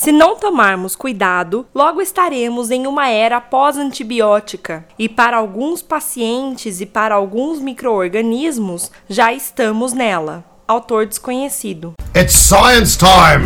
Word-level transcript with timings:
Se 0.00 0.10
não 0.12 0.34
tomarmos 0.34 0.96
cuidado, 0.96 1.66
logo 1.74 2.00
estaremos 2.00 2.70
em 2.70 2.86
uma 2.86 3.10
era 3.10 3.38
pós-antibiótica 3.38 4.86
e 4.98 5.10
para 5.10 5.36
alguns 5.36 5.82
pacientes 5.82 6.80
e 6.80 6.86
para 6.86 7.14
alguns 7.14 7.60
microorganismos 7.60 8.90
já 9.10 9.30
estamos 9.30 9.92
nela. 9.92 10.42
Autor 10.66 11.04
desconhecido. 11.04 11.92
It's 12.16 12.32
science 12.32 12.96
time! 12.96 13.44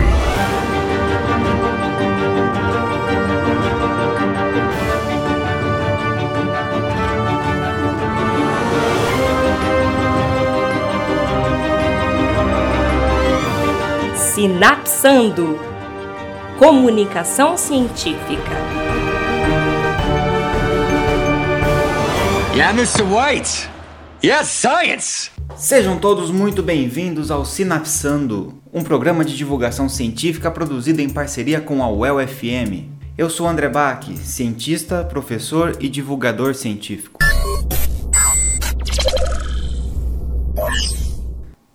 Sinapsando 14.15 15.74
Comunicação 16.59 17.57
Científica. 17.57 18.53
Yeah, 22.55 22.71
Mr. 22.79 23.03
White! 23.03 23.69
Yes, 24.25 24.47
science! 24.51 25.31
Sejam 25.57 25.99
todos 25.99 26.31
muito 26.31 26.63
bem-vindos 26.63 27.33
ao 27.33 27.45
Sinapsando, 27.45 28.63
um 28.73 28.85
programa 28.85 29.25
de 29.25 29.37
divulgação 29.37 29.89
científica 29.89 30.49
produzido 30.49 31.01
em 31.03 31.09
parceria 31.09 31.61
com 31.61 31.83
a 31.83 31.91
UEL 31.91 32.25
FM. 32.27 32.87
Eu 33.19 33.29
sou 33.29 33.49
André 33.49 33.69
Bach, 33.69 34.07
cientista, 34.23 35.03
professor 35.03 35.77
e 35.81 35.89
divulgador 35.89 36.55
científico. 36.55 37.24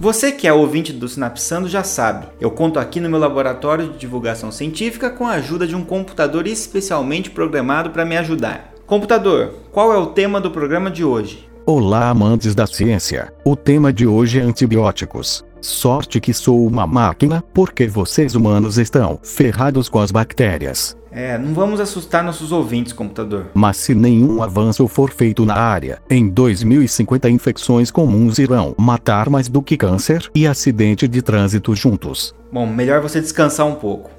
Você 0.00 0.30
que 0.30 0.46
é 0.46 0.52
ouvinte 0.52 0.92
do 0.92 1.08
Sinapsando 1.08 1.68
já 1.68 1.82
sabe, 1.82 2.28
eu 2.40 2.50
conto 2.52 2.78
aqui 2.78 3.00
no 3.00 3.10
meu 3.10 3.18
laboratório 3.18 3.88
de 3.88 3.98
divulgação 3.98 4.52
científica 4.52 5.10
com 5.10 5.26
a 5.26 5.32
ajuda 5.32 5.66
de 5.66 5.74
um 5.74 5.84
computador 5.84 6.46
especialmente 6.46 7.30
programado 7.30 7.90
para 7.90 8.04
me 8.04 8.16
ajudar. 8.16 8.72
Computador, 8.86 9.54
qual 9.72 9.92
é 9.92 9.98
o 9.98 10.06
tema 10.06 10.40
do 10.40 10.50
programa 10.50 10.90
de 10.90 11.04
hoje? 11.04 11.48
Olá, 11.66 12.08
amantes 12.08 12.54
da 12.54 12.66
ciência. 12.66 13.32
O 13.44 13.54
tema 13.54 13.92
de 13.92 14.06
hoje 14.06 14.38
é 14.38 14.42
antibióticos. 14.42 15.44
Sorte 15.60 16.20
que 16.20 16.32
sou 16.32 16.66
uma 16.66 16.86
máquina, 16.86 17.44
porque 17.52 17.86
vocês 17.86 18.34
humanos 18.34 18.78
estão 18.78 19.18
ferrados 19.22 19.88
com 19.88 19.98
as 19.98 20.10
bactérias. 20.10 20.96
É, 21.10 21.38
não 21.38 21.54
vamos 21.54 21.80
assustar 21.80 22.22
nossos 22.22 22.52
ouvintes, 22.52 22.92
computador. 22.92 23.46
Mas 23.54 23.76
se 23.78 23.94
nenhum 23.94 24.42
avanço 24.42 24.86
for 24.86 25.10
feito 25.10 25.44
na 25.44 25.54
área, 25.54 26.00
em 26.10 26.28
2050 26.28 27.30
infecções 27.30 27.90
comuns 27.90 28.38
irão 28.38 28.74
matar 28.76 29.30
mais 29.30 29.48
do 29.48 29.62
que 29.62 29.76
câncer 29.76 30.30
e 30.34 30.46
acidente 30.46 31.08
de 31.08 31.22
trânsito 31.22 31.74
juntos. 31.74 32.34
Bom, 32.52 32.66
melhor 32.66 33.00
você 33.00 33.20
descansar 33.20 33.66
um 33.66 33.74
pouco. 33.74 34.10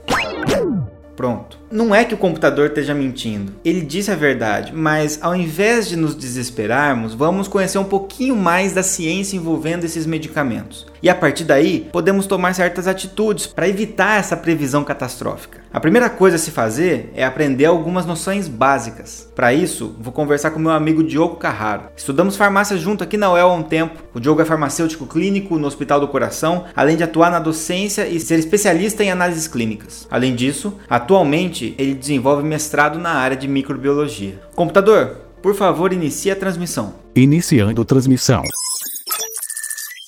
Pronto. 1.16 1.59
Não 1.72 1.94
é 1.94 2.04
que 2.04 2.16
o 2.16 2.18
computador 2.18 2.70
esteja 2.70 2.96
mentindo. 2.96 3.54
Ele 3.64 3.82
disse 3.82 4.10
a 4.10 4.16
verdade, 4.16 4.74
mas 4.74 5.20
ao 5.22 5.36
invés 5.36 5.88
de 5.88 5.96
nos 5.96 6.16
desesperarmos, 6.16 7.14
vamos 7.14 7.48
conhecer 7.48 7.78
um 7.78 7.84
pouquinho 7.84 8.36
mais 8.36 8.74
da 8.74 8.82
ciência 8.82 9.38
envolvendo 9.38 9.84
esses 9.84 10.08
medicamentos. 10.08 10.88
E 11.02 11.10
a 11.10 11.16
partir 11.16 11.44
daí, 11.44 11.88
podemos 11.92 12.26
tomar 12.26 12.56
certas 12.56 12.88
atitudes 12.88 13.46
para 13.46 13.70
evitar 13.70 14.20
essa 14.20 14.36
previsão 14.36 14.84
catastrófica. 14.84 15.60
A 15.72 15.80
primeira 15.80 16.10
coisa 16.10 16.36
a 16.36 16.40
se 16.40 16.50
fazer 16.50 17.12
é 17.14 17.24
aprender 17.24 17.66
algumas 17.66 18.06
noções 18.06 18.48
básicas. 18.48 19.32
Para 19.36 19.54
isso, 19.54 19.96
vou 20.00 20.12
conversar 20.12 20.50
com 20.50 20.60
meu 20.60 20.72
amigo 20.72 21.04
Diogo 21.04 21.36
Carraro. 21.36 21.84
Estudamos 21.96 22.36
farmácia 22.36 22.76
junto 22.76 23.04
aqui 23.04 23.16
na 23.16 23.32
UEL 23.32 23.52
há 23.52 23.54
um 23.54 23.62
tempo. 23.64 24.04
O 24.14 24.20
Diogo 24.20 24.42
é 24.42 24.46
farmacêutico 24.46 25.06
clínico 25.06 25.60
no 25.60 25.68
Hospital 25.68 26.00
do 26.00 26.08
Coração, 26.08 26.66
além 26.76 26.98
de 26.98 27.04
atuar 27.04 27.30
na 27.30 27.40
docência 27.40 28.08
e 28.08 28.20
ser 28.20 28.40
especialista 28.40 29.04
em 29.04 29.12
análises 29.12 29.48
clínicas. 29.48 30.08
Além 30.10 30.36
disso, 30.36 30.74
atualmente 30.90 31.59
ele 31.78 31.94
desenvolve 31.94 32.44
mestrado 32.44 33.00
na 33.00 33.12
área 33.12 33.38
de 33.38 33.48
microbiologia. 33.48 34.42
Computador, 34.56 35.18
por 35.42 35.56
favor, 35.56 35.94
inicie 35.94 36.32
a 36.32 36.36
transmissão. 36.36 36.94
Iniciando 37.16 37.86
transmissão. 37.86 38.44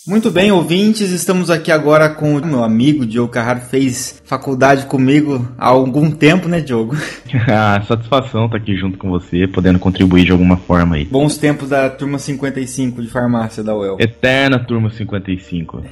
Muito 0.07 0.31
bem, 0.31 0.51
ouvintes, 0.51 1.11
estamos 1.11 1.51
aqui 1.51 1.71
agora 1.71 2.09
com 2.09 2.35
o 2.35 2.43
meu 2.43 2.63
amigo 2.63 3.05
Diogo 3.05 3.31
Carraro, 3.31 3.61
fez 3.61 4.19
faculdade 4.25 4.87
comigo 4.87 5.47
há 5.59 5.67
algum 5.67 6.09
tempo, 6.09 6.49
né, 6.49 6.59
Diogo? 6.59 6.97
ah, 7.47 7.79
satisfação 7.87 8.45
estar 8.45 8.57
aqui 8.57 8.75
junto 8.75 8.97
com 8.97 9.11
você, 9.11 9.47
podendo 9.47 9.77
contribuir 9.77 10.25
de 10.25 10.31
alguma 10.31 10.57
forma 10.57 10.95
aí. 10.95 11.05
Bons 11.05 11.37
tempos 11.37 11.69
da 11.69 11.87
turma 11.87 12.17
55 12.17 12.99
de 12.99 13.09
farmácia 13.09 13.63
da 13.63 13.75
UEL. 13.75 13.97
Eterna 13.99 14.57
turma 14.57 14.89
55. 14.89 15.83